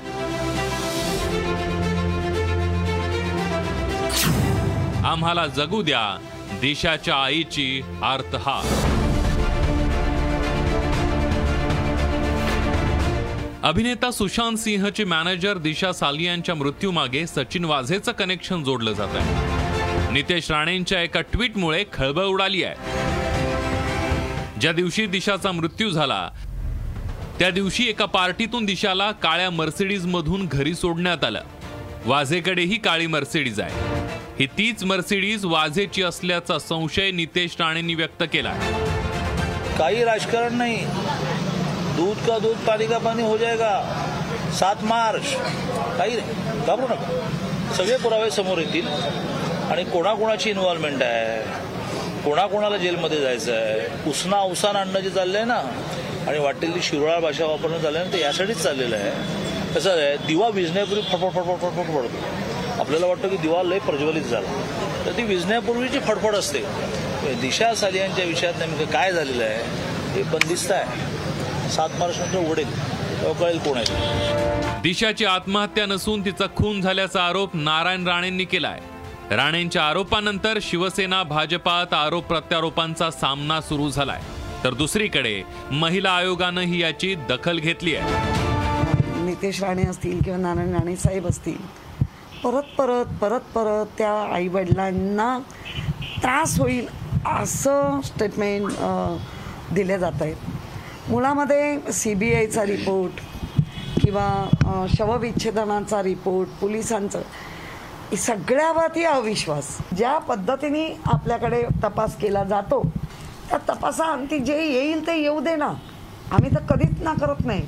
आम्हाला 5.07 5.47
जगू 5.57 5.83
द्या 5.83 6.03
दिशाच्या 6.61 7.15
आईची 7.15 7.81
आर्तहार 8.03 8.67
अभिनेता 13.63 14.11
सुशांत 14.11 14.57
सिंहचे 14.57 15.05
मॅनेजर 15.05 15.59
दिशा 15.59 15.93
सालियांच्या 15.93 16.55
मृत्यूमागे 16.55 17.27
सचिन 17.27 17.65
वाझेचं 17.65 18.13
कनेक्शन 18.13 18.65
जोडलं 18.65 18.93
जात 18.93 19.17
आहे 19.17 20.13
नितेश 20.13 20.51
राणेंच्या 20.51 21.03
एका 21.03 21.21
ट्विटमुळे 21.33 21.85
खळबळ 21.93 22.25
उडाली 22.25 22.63
आहे. 22.63 22.98
ज्या 24.61 24.73
दिवशी 24.73 25.07
दिशाचा 25.07 25.53
मृत्यू 25.53 25.91
झाला 25.91 26.29
त्या 27.39 27.51
दिवशी 27.51 27.89
एका 27.89 28.05
पार्टीतून 28.05 28.65
दिशाला 28.65 29.11
काळ्या 29.13 29.51
मर्सिडीज 29.51 30.07
मधून 30.07 30.47
घरी 30.47 30.75
सोडण्यात 30.75 31.25
आलं. 31.25 31.43
वाझेकडेही 32.07 32.77
काळी 32.77 33.07
मर्सिडीज 33.07 33.61
आहे. 33.61 34.07
ही 34.39 34.47
तीच 34.47 34.85
मर्सिडीज 34.85 35.45
वाझेची 35.45 36.03
असल्याचा 36.03 36.59
संशय 36.59 37.11
नितेश 37.11 37.57
राणेंनी 37.61 37.95
व्यक्त 37.95 38.23
केला 38.33 38.55
काही 39.79 40.05
राजकारण 40.05 40.55
नाही. 40.55 40.85
दूध 41.97 42.27
का 42.27 42.39
दूध 42.39 42.57
पाणी 42.57 42.87
का 42.87 42.99
पाणी 42.99 43.23
हो 43.23 43.37
जाएगा 43.37 43.73
सात 44.59 44.85
मार्च. 44.85 45.35
काही 45.99 46.17
नाही. 46.17 46.67
घाबरू 46.67 46.87
नका. 46.87 47.75
सगळे 47.75 47.97
पुरावे 47.97 48.31
समोर 48.31 48.59
येतील. 48.59 48.87
आणि 49.71 49.85
कोणाकोणाची 49.85 50.51
इन्व्हॉल्वमेंट 50.51 51.03
आहे? 51.03 51.78
कोणाकोणाला 52.29 52.77
जेलमध्ये 52.77 53.21
जायचं 53.21 53.53
आहे? 53.53 54.11
उसना 54.11 54.37
अवसान 54.39 54.77
आणणं 54.77 55.01
जे 55.01 55.11
चाललंय 55.11 55.45
ना 55.45 55.55
आणि 56.29 56.39
वाटेल 56.39 56.75
ती 56.75 56.81
शिवराळ 56.83 57.21
भाषा 57.21 57.45
वापरणं 57.47 57.79
चाललंय 57.79 58.05
ना 58.05 58.13
ते 58.13 58.21
यासाठीच 58.21 58.63
चाललेलं 58.63 58.97
आहे. 58.97 59.11
कसं 59.75 59.91
आहे 59.93 60.17
दिवा 60.27 60.49
विजण्यापूर्वी 60.49 61.03
फडफड 61.05 61.31
फडफड 61.35 61.61
फडफड 61.63 61.95
पडतो 61.95 62.81
आपल्याला 62.81 63.07
वाटतं 63.07 63.29
की 63.29 63.37
दिवा 63.37 63.63
लय 63.63 63.79
प्रज्वलित 63.79 64.23
झाला 64.23 64.65
तर 65.07 65.17
ती 65.17 65.23
विजण्यापूर्वीची 65.25 65.99
फडफड 65.99 66.35
असते 66.35 66.63
दिशा 67.41 67.75
सालियांच्या 67.75 68.25
विषयात 68.25 68.59
नेमकं 68.59 68.91
काय 68.93 69.13
झालेलं 69.13 69.45
आहे 69.45 70.13
हे 70.15 70.23
बंदिस्त 70.33 70.73
आहे 70.73 71.71
सात 71.71 71.99
मार्च 71.99 72.19
नंतर 72.19 72.39
उघडेल 72.41 73.33
कळेल 73.41 73.59
कोण 73.59 73.79
आहे 73.79 74.81
दिशाची 74.83 75.25
आत्महत्या 75.25 75.87
नसून 75.87 76.25
तिचा 76.25 76.47
खून 76.57 76.81
झाल्याचा 76.81 77.23
आरोप 77.23 77.57
नारायण 77.57 78.07
राणेंनी 78.09 78.45
केलाय 78.45 78.79
राणेंच्या 79.31 79.83
आरोपानंतर 79.83 80.59
शिवसेना 80.63 81.23
भाजपात 81.23 81.93
आरोप 81.95 82.25
प्रत्यारोपांचा 82.27 83.11
सामना 83.11 83.61
सुरू 83.61 83.89
झालाय. 83.91 84.21
तर 84.65 84.75
दुसरीकडे 84.75 85.43
महिला 85.71 86.11
आयोगानंही 86.11 86.81
याची 86.81 87.15
दखल 87.29 87.59
घेतली 87.59 87.95
आहे. 87.97 89.25
नितेश 89.25 89.63
राणे 89.63 89.83
असतील 89.87 90.23
किंवा 90.23 90.39
नारायण 90.39 90.73
राणे 90.75 90.95
साहेब 90.97 91.27
असतील 91.27 91.57
परत 92.45 92.75
परत 92.79 93.13
परत 93.21 93.41
परत 93.55 93.87
त्या 93.99 94.13
आईवडिलांना 94.35 95.39
त्रास 96.23 96.59
होईल 96.61 96.87
असं 97.27 98.01
स्टेटमेंट 98.05 99.75
दिले 99.75 99.99
जात 99.99 100.23
आहेत. 100.23 100.37
मुळामध्ये 101.09 101.93
सी 101.93 102.15
बी 102.15 102.33
आयचा 102.35 102.65
रिपोर्ट 102.67 103.21
किंवा 104.01 104.87
शवविच्छेदनाचा 104.97 106.03
रिपोर्ट 106.03 106.49
पोलिसांचं 106.61 107.23
सगळ्यावरती 108.17 109.05
अविश्वास. 109.05 109.67
ज्या 109.97 110.17
पद्धतीने 110.29 110.87
आपल्याकडे 111.07 111.63
तपास 111.83 112.17
केला 112.21 112.45
जातो 112.45 112.83
त्या 113.51 113.59
तपासाअंती 113.69 114.39
जे 114.39 114.57
येईल 114.63 115.07
ते 115.07 115.21
येऊ 115.21 115.41
दे 115.41 115.55
ना. 115.57 115.73
आम्ही 116.33 116.55
तर 116.55 116.61
कधीच 116.71 117.03
ना 117.03 117.13
करत 117.21 117.45
नाही. 117.47 117.63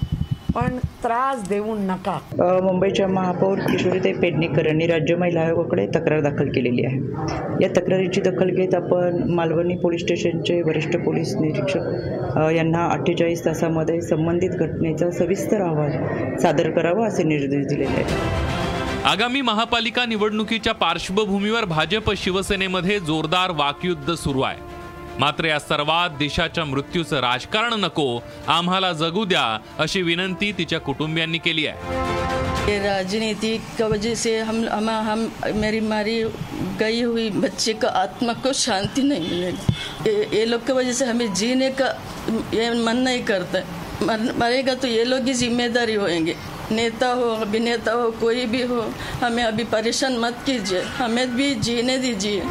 पण 0.55 0.77
त्रास 1.03 1.43
देऊ 1.49 1.75
नका. 1.79 2.17
मुंबईच्या 2.63 3.07
महापौर 3.09 3.59
किशोरीताई 3.61 4.13
पेडणेकर 4.13 4.67
यांनी 4.67 4.87
राज्य 4.87 5.15
महिला 5.17 5.41
आयोगाकडे 5.41 5.87
तक्रार 5.95 6.21
दाखल 6.21 6.49
केलेली 6.55 6.85
आहे. 6.87 6.99
या 7.63 7.69
तक्रारीची 7.77 8.21
दखल 8.21 8.51
घेत 8.51 8.75
आपण 8.75 9.23
मालवणी 9.35 9.77
पोलीस 9.83 10.01
स्टेशनचे 10.03 10.61
वरिष्ठ 10.63 10.97
पोलीस 11.05 11.35
निरीक्षक 11.41 12.39
यांना 12.57 12.87
अठ्ठेचाळीस 12.93 13.45
तासामध्ये 13.45 14.01
संबंधित 14.03 14.51
घटनेचा 14.51 15.11
सविस्तर 15.19 15.63
अहवाल 15.63 16.37
सादर 16.43 16.71
करावा 16.71 17.07
असे 17.07 17.23
निर्देश 17.25 17.67
दिलेले 17.67 18.03
आहेत. 18.03 18.70
आगामी 19.07 19.41
महापालिका 19.41 20.05
निवडणुकीच्या 20.07 20.73
पार्श्वभूमीवर 20.75 21.65
भाजप 21.65 22.13
शिवसेनेमध्ये 22.17 22.99
जोरदार 23.01 23.51
वाकयुद्ध 23.51 24.15
सुरू 24.15 24.41
आहे. 24.41 24.59
मात्र 25.19 25.45
या 25.45 25.59
सर्वात 25.59 26.11
देशाच्या 26.11 26.65
मृत्यूचं 26.65 27.21
राजकारण 27.21 27.75
नको 27.75 28.21
आम्हाला 28.47 28.93
जगू 28.93 29.25
द्या 29.25 29.59
अशी 29.79 30.03
विनंती 30.03 30.53
तिच्या 30.53 30.81
कुटुंबियांनी 30.81 31.39
केली 31.39 31.67
आहे. 31.67 31.79
राजनीतिक 32.79 32.85
राजनीति 32.87 33.57
का 33.79 33.87
वजह 33.87 34.15
से 34.15 34.39
हम 34.39 34.65
हम 34.69 34.89
हम 34.89 35.27
मेरी 35.55 35.81
मारी 35.81 36.23
गई 36.81 37.03
हुई 37.03 37.29
बच्चे 37.31 37.73
का 37.73 37.89
आत्मा 37.89 38.33
को 38.33 38.53
शांति 38.55 39.03
नहीं 39.03 39.29
मिलेगी। 39.29 40.11
ये, 40.11 40.29
ये 40.33 40.51
लोग 40.51 40.61
की 40.61 40.73
वजह 40.73 40.93
से 40.93 41.05
हमें 41.05 41.35
जीने 41.35 41.71
का 41.71 41.89
ये 42.55 42.71
मन 42.85 42.97
नहीं 42.97 43.23
करता। 43.25 43.59
मर, 44.03 44.33
मरेगा 44.39 44.75
तो 44.75 44.87
ये 44.87 45.05
लोग 45.05 45.27
ही 45.27 45.35
जिम्मेदारी 45.35 45.95
होंगे 45.95 46.35
नेता 46.71 47.07
हो 47.13 47.29
अभिनेता 47.37 47.93
हो 47.93 48.11
कोई 48.11 48.45
भी 48.47 48.63
हो 48.63 48.81
हमें 49.23 49.43
अभी 49.45 49.65
परेशान 49.65 50.17
मत 50.17 50.43
कीजिए। 50.47 50.81
हमें 50.97 51.37
भी 51.37 51.55
जीने 51.55 51.97
दीजिए। 51.99 52.43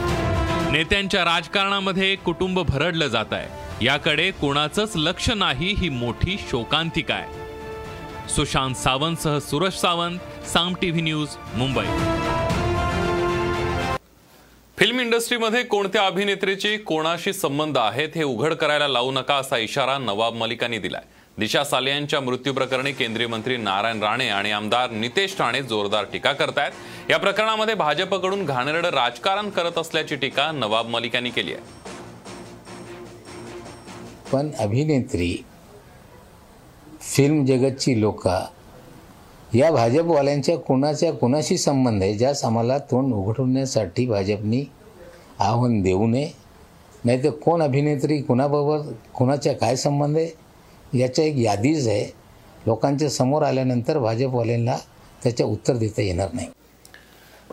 नेत्यांच्या 0.72 1.24
राजकारणामध्ये 1.26 2.16
कुटुंब 2.16 2.60
भरडलं 2.60 3.08
जात 3.08 3.34
आहे। 3.34 3.86
याकडे 3.86 4.30
कोणाचंच 4.32 4.94
लक्ष 4.96 5.30
नाही 5.30 5.74
ही 5.78 5.90
मोठी 5.90 6.38
शोकांतिका 6.50 7.16
आहे. 7.16 8.28
Sushant 8.30 8.76
सावंतसह 8.76 9.38
Suraj 9.40 9.74
Sawant 9.74 10.48
Saam 10.48 10.74
TV 10.82 11.02
news 11.02 11.30
Mumbai. 11.56 11.86
Film 14.78 15.00
इंडस्ट्रीमध्ये 15.00 15.64
कोणत्या 15.64 16.06
अभिनेत्रीची 16.06 16.78
कोणाशी 16.78 17.34
संबंध 17.34 17.78
आहेत 17.78 18.10
हे 18.16 18.24
उघड 18.24 18.54
करायला 18.54 18.88
लावू 18.88 19.12
नका 19.12 19.36
असा 19.36 19.58
इशारा 19.58 19.98
नवाब 19.98 20.34
मलिकांनी 20.34 20.78
दिलाय. 20.78 21.02
दिशा 21.40 21.64
सालियांच्या 21.64 22.20
मृत्यू 22.20 22.54
प्रकरणी 22.54 22.92
केंद्रीय 22.92 23.28
मंत्री 23.28 23.58
नारायण 23.58 24.02
राणे 24.04 24.28
आणि 24.30 24.52
आमदार 24.52 24.92
नितेश 24.92 25.36
राणे 25.40 25.62
जोरदार 25.64 26.06
टीका 26.14 26.32
करतायत. 26.34 26.72
या 27.10 27.18
प्रकरणामध्ये 27.18 27.76
भाजपकडून 27.76 28.44
घाणेरडं 28.46 28.90
राजकारण 28.90 29.50
करत 29.50 29.78
असल्याची 29.78 30.16
टीका 30.16 30.52
नवाब 30.52 30.88
मलिक 30.88 31.16
यांनी 31.16 31.30
केली 31.30 31.54
आहे. 31.54 31.62
पण 34.32 34.50
अभिनेत्री 34.60 35.36
फिल्म 37.02 37.46
जगतची 37.46 38.00
लोक 38.02 38.28
या 39.56 39.72
भाजपवाल्यांच्या 39.72 40.58
कुणाच्या 40.58 41.14
कुणाशी 41.14 41.58
संबंध 41.58 42.04
आहे 42.04 42.14
ज्यास 42.14 42.44
आम्हाला 42.46 42.78
तोंड 42.92 43.14
उघडवण्यासाठी 43.14 44.06
भाजपनी 44.06 44.64
आव्हान 45.40 45.82
देऊ 45.82 46.08
नये. 46.08 46.30
नाही 47.06 47.24
तर 47.24 47.30
कोण 47.30 47.62
अभिनेत्री 47.62 48.22
कुणाबरोबर 48.22 48.92
कुणाच्या 49.14 49.54
काय 49.54 49.76
संबंध 49.76 50.18
आहे? 50.18 50.49
याच्या 50.94 51.26
एक 51.26 51.38
यादीच 51.38 51.88
आहे. 51.88 52.14
लोकांच्या 52.66 53.10
समोर 53.10 53.44
आल्यानंतर 53.44 53.98
भाजपवाल्यांना 53.98 54.76
त्याच्या 55.24 55.46
उत्तर 55.46 55.74
देता 55.74 56.02
येणार 56.02 56.28
नाही. 56.34 56.48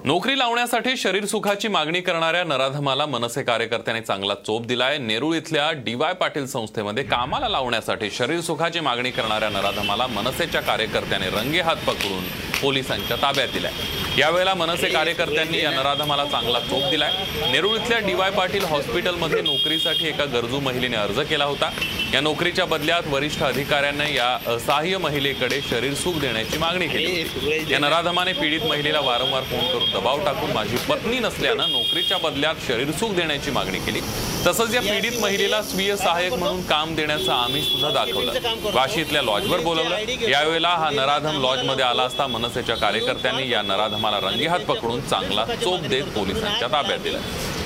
नोकरी 0.05 0.39
लावण्यासाठी 0.39 0.97
शरीर 0.97 1.25
सुखाची 1.25 1.69
मागणी 1.69 2.01
करणाऱ्या 2.01 2.45
नराधमाला 2.45 3.07
मनसे 3.07 3.43
कार्यकर्त्यांनी 3.43 4.03
चांगला 4.03 4.35
चोप 4.47 4.67
दिलाय. 4.67 4.99
नेरूळ 4.99 5.37
इथल्या 5.37 5.71
डीवाय 5.73 6.13
पाटील 6.13 6.47
संस्थेमध्ये 6.47 7.05
कामाला 7.05 7.49
लावण्यासाठी 7.49 8.11
शरीर 8.11 8.41
सुखाची 8.41 8.81
मागणी 8.81 9.11
करणाऱ्या 9.11 9.49
नराधमाला 9.49 10.07
मनसेच्या 10.07 10.61
कार्यकर्त्याने 10.61 11.31
रंगेहात 11.31 11.77
पकडून 11.77 12.25
पोलिसांच्या 12.63 13.17
ताब्यात 13.17 13.49
दिलाय. 13.49 13.73
यावेळेला 14.19 14.55
मनसे 14.55 14.89
कार्यकर्त्यांनी 14.89 15.63
या 15.63 15.71
नराधमाला 15.71 16.25
चांगला 16.25 16.61
चोप 16.61 16.91
दिलाय. 16.91 17.13
नेरूळ 17.53 17.77
इथल्या 17.77 17.99
डीवाय 17.99 18.31
पाटील 18.31 18.65
हॉस्पिटलमध्ये 18.65 19.43
नोकरीसाठी 19.43 20.09
एका 20.09 20.25
गरजू 20.25 20.61
महिलेने 20.61 20.97
अर्ज 20.97 21.21
केला 21.21 21.45
होता. 21.45 21.71
या 22.13 22.21
नोकरीच्या 22.21 22.65
बदल्यात 22.65 23.07
वरिष्ठ 23.11 23.43
अधिकाऱ्यांनी 23.43 24.15
या 24.17 24.27
असहाय्य 24.47 24.99
महिलेकडे 24.99 25.61
शरीर 25.71 25.95
सुख 25.95 26.19
देण्याची 26.21 26.59
मागणी 26.59 26.87
केली 26.89 27.73
या 27.73 27.79
नराधमाने 27.79 28.33
पीडित 28.33 28.61
महिलेला 28.69 29.01
वारंवार 29.01 29.43
फोन 29.43 29.67
करून 29.67 29.91
दबाव 29.93 30.25
टाकून 30.25 30.53
माझी 30.53 30.77
पत्नी 30.89 31.19
नसल्यानं 31.19 31.73
नोकरीच्या 31.73 32.19
बदल्यात 32.19 32.55
शरीर 32.67 32.91
सुख 33.01 33.15
देण्याची 33.15 33.51
मागणी 33.51 33.79
केली. 33.79 34.01
तसंच 34.47 34.75
या 34.75 34.81
पीडित 34.81 35.19
महिलेला 35.21 35.63
स्वीय 35.63 35.97
सहाय्यक 35.97 36.33
म्हणून 36.33 36.63
काम 36.67 36.95
देण्याचं 36.95 37.33
आम्ही 37.33 37.63
सुद्धा 37.63 37.91
दाखवलं. 37.91 38.71
वाशी 38.75 39.01
इथल्या 39.01 39.23
लॉजवर 39.23 39.61
बोलवलं. 39.61 40.29
यावेळेला 40.29 40.69
हा 40.69 40.91
नराधम 40.91 41.41
लॉजमध्ये 41.43 41.85
आला 41.85 42.03
असता 42.03 42.27
मनसेच्या 42.27 42.77
कार्यकर्त्यांनी 42.77 43.51
या 43.51 43.63
नराधमाला 43.63 44.21
रंगेहात 44.21 44.61
पकडून 44.69 45.01
चांगला 45.01 45.45
चोप 45.55 45.87
देत 45.87 46.15
पोलिसांच्या 46.17 46.69
ताब्यात 46.69 46.99
दिला. 46.99 47.19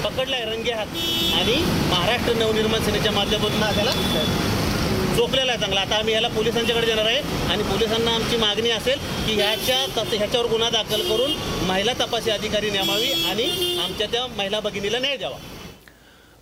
पकडलाय 0.05 0.45
रंगे 0.45 0.73
हात. 0.73 0.87
आणि 1.41 1.55
महाराष्ट्र 1.91 2.33
नवनिर्माण 2.35 2.85
सेनेच्या 2.85 3.13
माध्यमातून 3.13 3.61
त्याला 3.75 3.93
चोपलेला 5.17 5.53
आहे 5.53 5.61
चांगला. 5.61 5.81
आता 5.81 5.97
आम्ही 5.97 6.15
याला 6.15 6.29
पोलिसांच्याकडे 6.29 6.87
देणार 6.87 7.07
आहे. 7.07 7.21
आणि 7.53 7.63
पोलिसांना 7.63 8.11
आमची 8.11 8.37
मागणी 8.37 8.71
असेल 8.71 8.99
की 9.27 9.35
ह्याच्या 9.35 9.79
ह्याच्यावर 10.11 10.47
गुन्हा 10.47 10.71
दाखल 10.71 11.09
करून 11.09 11.33
महिला 11.69 11.93
तपासी 12.01 12.31
अधिकारी 12.31 12.71
नेमावी 12.71 13.11
आणि 13.31 13.51
आमच्या 13.85 14.07
त्या 14.07 14.27
महिला 14.37 14.61
भगिनीला 14.61 14.99
न्याय 14.99 15.17
द्यावा. 15.17 15.37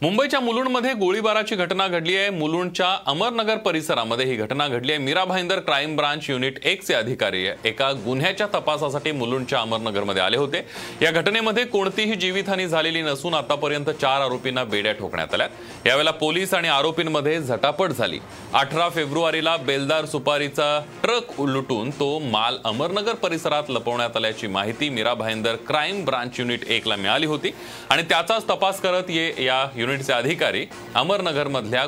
मुंबईच्या 0.03 0.39
मुलुंडमध्ये 0.41 0.93
गोळीबाराची 0.95 1.57
घटना 1.57 1.87
घडली 1.89 2.17
आहे. 2.17 2.29
मुलुंडच्या 2.31 2.89
अमरनगर 3.07 3.57
परिसरामध्ये 3.59 4.25
ही 4.27 4.35
घटना 4.37 4.67
घडली 4.69 4.93
आहे. 4.93 5.01
Mira 5.03 5.25
Bhayandar 5.25 5.61
crime 5.61 5.97
branch 5.97 6.29
unit 6.31 6.59
एक 6.65 6.83
चे 6.83 6.95
अधिकारी 6.95 7.45
एका 7.65 7.91
गुन्ह्याच्या 8.05 8.47
तपासासाठी 8.55 9.13
मुलुंडच्या 9.13 9.61
अमरनगरमध्ये 9.61 10.23
आले 10.23 10.37
होते. 10.37 10.61
या 11.03 11.11
घटनेमध्ये 11.11 11.65
कोणतीही 11.65 12.15
जीवितहानी 12.15 12.67
झालेली 12.67 13.03
नसून 13.03 13.35
आतापर्यंत 13.35 13.91
चार 13.91 14.21
आरोपींना 14.21 14.65
बेड्या 14.65 14.93
ठोकण्यात 14.93 15.35
आल्या 15.35 15.49
यावेळेला 15.87 16.11
पोलीस 16.11 16.55
आणि 16.55 16.69
आरोपींमध्ये 16.69 17.41
झटापट 17.41 17.91
झाली. 17.91 18.19
अठरा 18.55 18.89
फेब्रुवारीला 18.89 19.57
बेलदार 19.57 20.05
सुपारीचा 20.05 20.71
ट्रक 21.03 21.41
लुटून 21.41 21.91
तो 21.91 22.19
माल 22.19 22.59
अमरनगर 22.65 23.15
परिसरात 23.15 23.71
लपवण्यात 23.71 24.17
आल्याची 24.17 24.47
माहिती 24.47 24.89
Mira 24.89 25.15
Bhayandar 25.15 25.57
crime 25.69 26.05
branch 26.05 26.41
unit 26.41 26.69
एकला 26.69 26.97
मिळाली 26.97 27.27
होती. 27.27 27.55
आणि 27.91 28.03
त्याचाच 28.03 28.49
तपास 28.51 28.81
करत 28.81 29.11
ये 29.11 29.33
या 29.39 29.65
युनिटचे 29.89 30.13
अधिकारी 30.13 30.67
अमरनगर 30.95 31.49
मधल्या 31.49 31.85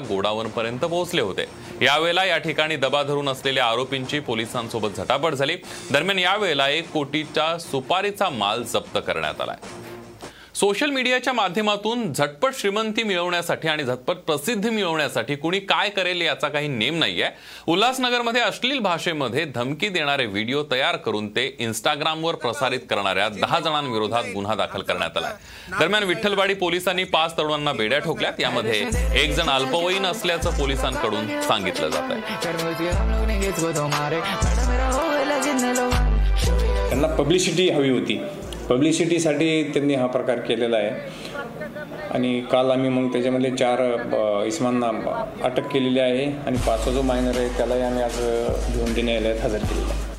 पोहोचले 0.84 1.20
होते. 1.20 1.44
यावेळेला 1.82 2.24
या 2.24 2.38
ठिकाणी 2.38 2.76
दबा 2.76 3.02
धरून 3.02 3.28
असलेल्या 3.28 3.64
आरोपींची 3.64 4.20
पोलिसांसोबत 4.20 4.96
झटापट 4.96 5.34
झाली. 5.34 5.56
दरम्यान 5.90 6.18
यावेळेला 6.18 6.68
एक 6.68 6.90
कोटीच्या 6.90 7.58
सुपारीचा 7.58 8.28
माल 8.30 8.62
जप्त 8.62 8.98
करण्यात 9.06 9.40
आलाय 9.40 9.56
सोशल 10.60 10.90
मीडियाच्या 10.90 11.32
माध्यमातून 11.32 12.12
झटपट 12.12 12.54
श्रीमंती 12.54 13.02
मिळवण्यासाठी 13.02 13.68
आणि 13.68 13.82
झटपट 13.82 14.16
प्रसिद्धी 14.26 14.70
मिळवण्यासाठी 14.70 15.34
कुणी 15.36 15.58
काय 15.60 15.88
करेल 15.90 16.20
याचा 16.22 16.48
काही 16.48 16.68
नेम 16.68 16.98
नाहीये. 16.98 17.28
उल्हासनगरमध्ये 17.66 18.40
अश्लील 18.42 18.78
भाषेमध्ये 18.78 19.44
धमकी 19.54 19.88
देणारे 19.88 20.26
व्हिडिओ 20.26 20.62
तयार 20.70 20.96
करून 20.96 21.28
ते 21.36 21.46
इंस्टाग्रामवर 21.58 22.34
प्रसारित 22.34 22.80
करणाऱ्या 22.90 23.28
दहा 23.28 23.60
जणांविरोधात 23.60 24.24
गुन्हा 24.34 24.54
दाखल 24.54 24.82
करण्यात 24.82 25.16
आलाय. 25.16 25.32
दरम्यान 25.78 26.04
विठ्ठलवाडी 26.04 26.54
पोलिसांनी 26.54 27.04
पाच 27.14 27.36
तरुणांना 27.38 27.72
बेड्या 27.72 27.98
ठोकल्यात. 27.98 28.40
यामध्ये 28.40 28.84
एक 29.22 29.34
जण 29.36 29.50
अल्पवयीन 29.50 30.06
असल्याचं 30.06 30.58
पोलिसांकडून 30.58 31.40
सांगितलं 31.42 31.88
जात 31.88 32.10
आहे 32.10 32.20
त्यांना 36.88 37.14
पब्लिसिटी 37.16 37.68
हवी 37.70 37.90
होती. 37.90 38.20
पब्लिसिटीसाठी 38.70 39.62
त्यांनी 39.62 39.94
हा 39.94 40.06
प्रकार 40.06 40.38
केलेला 40.38 40.76
आहे. 40.76 40.90
आणि 42.10 42.40
काल 42.52 42.70
आम्ही 42.70 42.90
मग 42.90 43.12
त्याच्यामध्ये 43.12 43.50
चार 43.50 43.80
अ, 44.14 44.44
इसमांना 44.44 44.86
अटक 45.44 45.72
केलेली 45.72 45.98
आहे 45.98 46.24
आणि 46.24 46.56
पाचवा 46.56 46.92
जो 46.92 47.02
मायनर 47.02 47.36
आहे 47.36 47.48
त्यालाही 47.48 47.82
आम्ही 47.82 48.02
आज 48.02 48.20
भिवंडी 48.76 49.02
न्यायालयात 49.02 49.38
हजर 49.38 49.58
केलेला 49.58 49.86
आहे. 49.86 50.10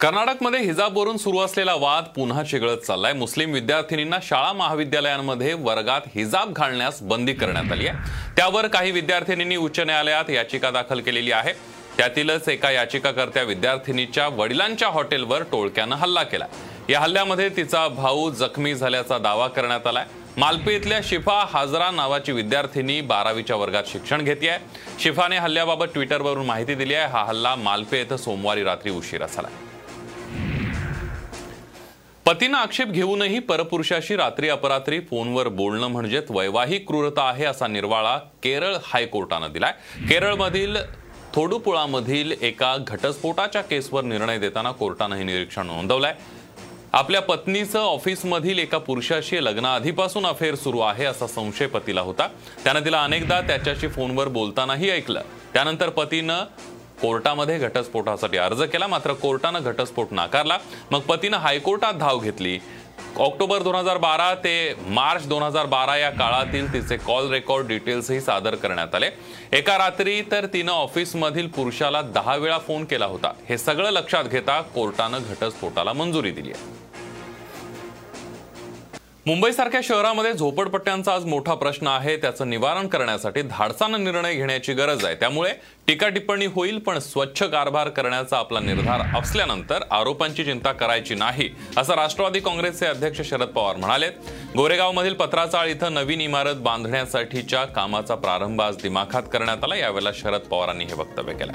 कर्नाटकमध्ये 0.00 0.60
हिजाबवरून 0.60 1.16
सुरू 1.16 1.38
असलेला 1.38 1.74
वाद 1.74 2.04
पुन्हा 2.16 2.42
चिघळत 2.42 2.76
चाललाय. 2.76 3.12
मुस्लिम 3.12 3.52
विद्यार्थिनींना 3.52 4.16
शाळा 4.22 4.52
महाविद्यालयांमध्ये 4.52 5.52
वर्गात 5.52 6.00
हिजाब 6.14 6.52
घालण्यास 6.52 7.02
बंदी 7.02 7.32
करण्यात 7.32 7.72
आली 7.72 7.86
आहे. 7.86 7.98
त्यावर 8.36 8.66
काही 8.66 8.90
विद्यार्थिनींनी 8.90 9.56
उच्च 9.56 9.80
न्यायालयात 9.80 10.30
याचिका 10.30 10.70
दाखल 10.70 11.00
केलेली 11.00 11.32
आहे. 11.32 11.52
त्यातीलच 11.96 12.48
एका 12.48 12.70
याचिकाकर्त्या 12.70 13.42
विद्यार्थिनीच्या 13.42 14.28
वडिलांच्या 14.28 14.88
हॉटेलवर 14.88 15.42
टोळक्यानं 15.42 15.96
हल्ला 15.96 16.22
केला. 16.22 16.46
या 16.88 17.00
हल्ल्यामध्ये 17.00 17.48
तिचा 17.48 17.86
भाऊ 17.88 18.30
जखमी 18.30 18.74
झाल्याचा 18.74 19.18
दावा 19.18 19.46
करण्यात 19.48 19.86
आलाय. 19.86 20.04
मालपे 20.36 20.74
इथल्या 20.76 20.98
शिफा 21.04 21.44
हाजरा 21.50 21.90
नावाची 21.90 22.32
विद्यार्थिनी 22.32 23.00
बारावीच्या 23.00 23.56
वर्गात 23.56 23.84
शिक्षण 23.86 24.22
घेते 24.22 24.48
आहे 24.48 24.58
शिफाने 25.00 25.36
हल्ल्याबाबत 25.36 25.86
ट्विटरवरून 25.94 26.46
माहिती 26.46 26.74
दिली 26.74 26.94
आहे. 26.94 27.08
हा 27.12 27.24
हल्ला 27.24 27.54
मालपे 27.54 28.00
इथं 28.00 28.16
सोमवारी 28.16 28.64
रात्री 28.64 28.90
उशिरा 28.90 29.26
झाला. 29.26 29.48
पतीनं 32.26 32.58
आक्षेप 32.58 32.88
घेऊनही 32.88 33.38
परपुरुषाशी 33.38 34.16
रात्री 34.16 34.48
अपरात्री 34.48 35.00
फोनवर 35.00 35.48
बोलणं 35.48 35.88
म्हणजेच 35.88 36.30
वैवाहिक 36.30 36.86
क्रूरता 36.86 37.22
आहे 37.22 37.44
असा 37.44 37.66
निर्वाळा 37.66 38.16
केरळ 38.42 38.76
हायकोर्टानं 38.84 39.52
दिलाय. 39.52 39.72
केरळमधील 40.08 40.76
थोडुपुळामधील 41.34 42.32
एका 42.40 42.76
घटस्फोटाच्या 42.86 43.62
केसवर 43.62 44.04
निर्णय 44.04 44.38
देताना 44.38 44.70
कोर्टानं 44.70 45.16
हे 45.16 45.24
निरीक्षण 45.24 45.66
नोंदवलंय. 45.66 46.14
आपल्या 46.96 47.20
पत्नीचं 47.22 47.78
ऑफिसमधील 47.78 48.58
एका 48.58 48.78
पुरुषाशी 48.78 49.44
लग्नाआधीपासून 49.44 50.26
अफेअर 50.26 50.54
सुरू 50.54 50.80
आहे 50.80 51.04
असा 51.04 51.26
संशय 51.26 51.66
पतीला 51.66 52.00
होता. 52.00 52.28
त्यानं 52.64 52.84
तिला 52.84 53.02
अनेकदा 53.04 53.40
त्याच्याशी 53.40 53.88
फोनवर 53.88 54.28
बोलतानाही 54.28 54.90
ऐकलं. 54.90 55.20
त्यानंतर 55.52 55.88
पतीनं 55.88 56.44
कोर्टामध्ये 57.02 57.58
घटस्फोटासाठी 57.58 58.38
अर्ज 58.38 58.62
केला 58.62 58.86
मात्र 58.86 59.12
कोर्टानं 59.12 59.62
घटस्फोट 59.62 60.06
नाकारला. 60.10 60.58
मग 60.90 61.00
पतीनं 61.00 61.36
हायकोर्टात 61.36 61.94
धाव 61.94 62.18
घेतली. 62.18 62.58
ऑक्टोबर 63.18 63.62
दोन 63.62 63.74
हजार 63.74 63.98
बारा 63.98 64.34
ते 64.34 64.74
मार्च 64.86 65.28
दोन 65.28 65.42
हजार 65.42 65.66
बारा 65.66 65.96
या 65.96 66.10
काळातील 66.10 66.72
तिचे 66.72 66.96
कॉल 66.96 67.30
रेकॉर्ड 67.30 67.66
डिटेल्सही 67.66 68.20
सादर 68.20 68.54
करण्यात 68.54 68.94
आले. 68.94 69.08
एका 69.52 69.78
रात्री 69.78 70.20
तर 70.22 70.46
तिनं 70.46 70.72
ऑफिसमधील 70.72 71.46
पुरुषाला 71.48 72.02
दहा 72.02 72.36
वेळा 72.36 72.58
फोन 72.58 72.84
केला 72.84 73.06
होता. 73.06 73.32
हे 73.48 73.58
सगळं 73.58 73.90
लक्षात 73.90 74.24
घेता 74.24 74.60
कोर्टानं 74.60 75.18
घटस्फोटाला 75.18 75.92
मंजुरी 75.92 76.30
दिली 76.30 76.52
आहे. 76.52 76.85
मुंबईसारख्या 79.26 79.80
शहरामध्ये 79.84 80.32
झोपडपट्ट्यांचा 80.32 81.12
आज 81.14 81.24
मोठा 81.24 81.54
प्रश्न 81.54 81.86
आहे. 81.86 82.16
त्याचं 82.16 82.48
निवारण 82.50 82.86
करण्यासाठी 82.88 83.42
धाडसानं 83.42 84.04
निर्णय 84.04 84.34
घेण्याची 84.34 84.72
गरज 84.72 85.04
आहे. 85.04 85.14
त्यामुळे 85.20 85.52
टीका 85.86 86.08
टिप्पणी 86.08 86.46
होईल 86.46 86.78
पण 86.78 86.98
स्वच्छ 86.98 87.42
कारभार 87.42 87.88
करण्याचा 87.88 88.36
आपला 88.38 88.60
निर्धार 88.60 89.00
असल्यानंतर 89.18 89.82
आरोपांची 89.90 90.44
चिंता 90.44 90.72
करायची 90.72 91.14
नाही 91.14 91.48
असं 91.76 91.94
राष्ट्रवादी 91.94 92.40
काँग्रेसचे 92.40 92.86
अध्यक्ष 92.86 93.20
शरद 93.30 93.48
पवार 93.48 93.76
म्हणाले 93.76 94.08
गोरेगावमधील 94.56 95.14
पत्राचाळ 95.14 95.68
इथं 95.68 95.94
नवीन 95.94 96.20
इमारत 96.20 96.60
बांधण्यासाठीच्या 96.64 97.64
कामाचा 97.66 98.14
प्रारंभ 98.14 98.62
आज 98.62 98.76
दिमाखात 98.82 99.22
करण्यात 99.32 99.64
आला. 99.64 99.76
यावेळेला 99.76 100.10
शरद 100.14 100.40
पवारांनी 100.40 100.84
हे 100.84 100.94
वक्तव्य 100.94 101.34
केलं 101.34 101.52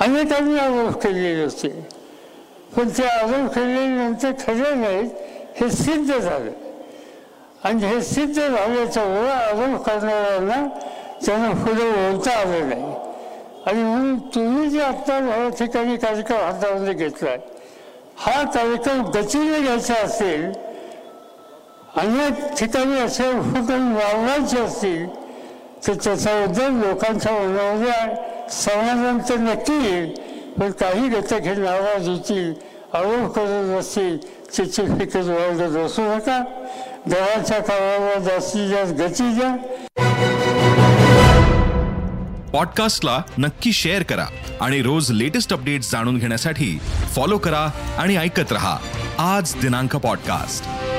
अनेकांनी 0.00 0.58
आरोप 0.58 1.02
केलेले 1.02 1.42
होते 1.42 2.00
पण 2.76 2.88
ते 2.88 3.04
आरोप 3.04 3.52
केल्यानंतर 3.54 4.32
खरे 4.40 4.74
नाहीत 4.74 5.60
हे 5.60 5.68
सिद्ध 5.70 6.18
झालं. 6.18 6.50
आणि 7.64 7.86
हे 7.86 8.00
सिद्ध 8.02 8.34
झाल्याच्यामुळं 8.34 9.30
आरोप 9.30 9.82
करणाऱ्यांना 9.86 10.66
त्यांना 11.26 11.50
पुढे 11.64 11.90
बोलता 11.90 12.38
आलं 12.40 12.68
नाही. 12.68 12.92
आणि 13.66 13.82
म्हणून 13.82 14.18
तुम्ही 14.34 14.68
जे 14.70 14.80
आत्ता 14.82 15.18
या 15.18 15.48
ठिकाणी 15.48 15.96
कार्यक्रम 15.96 16.38
हातामध्ये 16.38 16.94
आहे 17.22 17.36
हा 18.18 18.42
कार्यक्रम 18.44 19.02
गतीने 19.10 19.60
घ्यायचा 19.60 19.94
असेल 19.94 20.50
अनेक 21.96 22.42
ठिकाणी 22.58 22.98
असे 22.98 23.28
उपक्रम 23.28 23.92
लावण्याचे 23.98 24.60
असतील 24.60 25.06
तर 25.86 25.94
त्याच्याबद्दल 25.94 26.72
लोकांच्या 26.80 27.32
मनामध्ये 27.32 28.50
समाधान 28.50 29.18
तर 29.28 29.36
नक्की 29.38 29.74
येईल 29.84 30.14
पण 30.60 30.70
काही 30.70 31.08
घटक 31.08 31.32
हे 31.32 31.54
नाराज 31.54 32.08
होतील 32.08 32.52
आरोप 32.94 33.34
करत 33.34 33.80
असतील 33.80 34.16
त्याची 34.56 34.82
फिकत 34.82 35.16
वाढत 35.16 35.76
असू 35.76 36.02
नका. 36.02 36.42
देवाच्या 37.06 37.58
कामाला 37.58 38.18
जास्तीत 38.18 38.68
जास्त 38.68 38.92
गती 38.92 39.34
द्या. 39.34 39.54
पॉडकास्टला 42.52 43.22
नक्की 43.38 43.72
शेअर 43.72 44.02
करा 44.02 44.26
आणि 44.60 44.82
रोज 44.82 45.10
लेटेस्ट 45.10 45.52
अपडेट्स 45.52 45.90
जाणून 45.92 46.18
घेण्यासाठी 46.18 46.78
फॉलो 47.14 47.38
करा 47.38 47.70
आणि 47.98 48.16
ऐकत 48.16 48.52
रहा. 48.52 48.76
आज 49.18 49.54
दिनांक 49.54 49.96
पॉडकास्ट. 49.96 50.91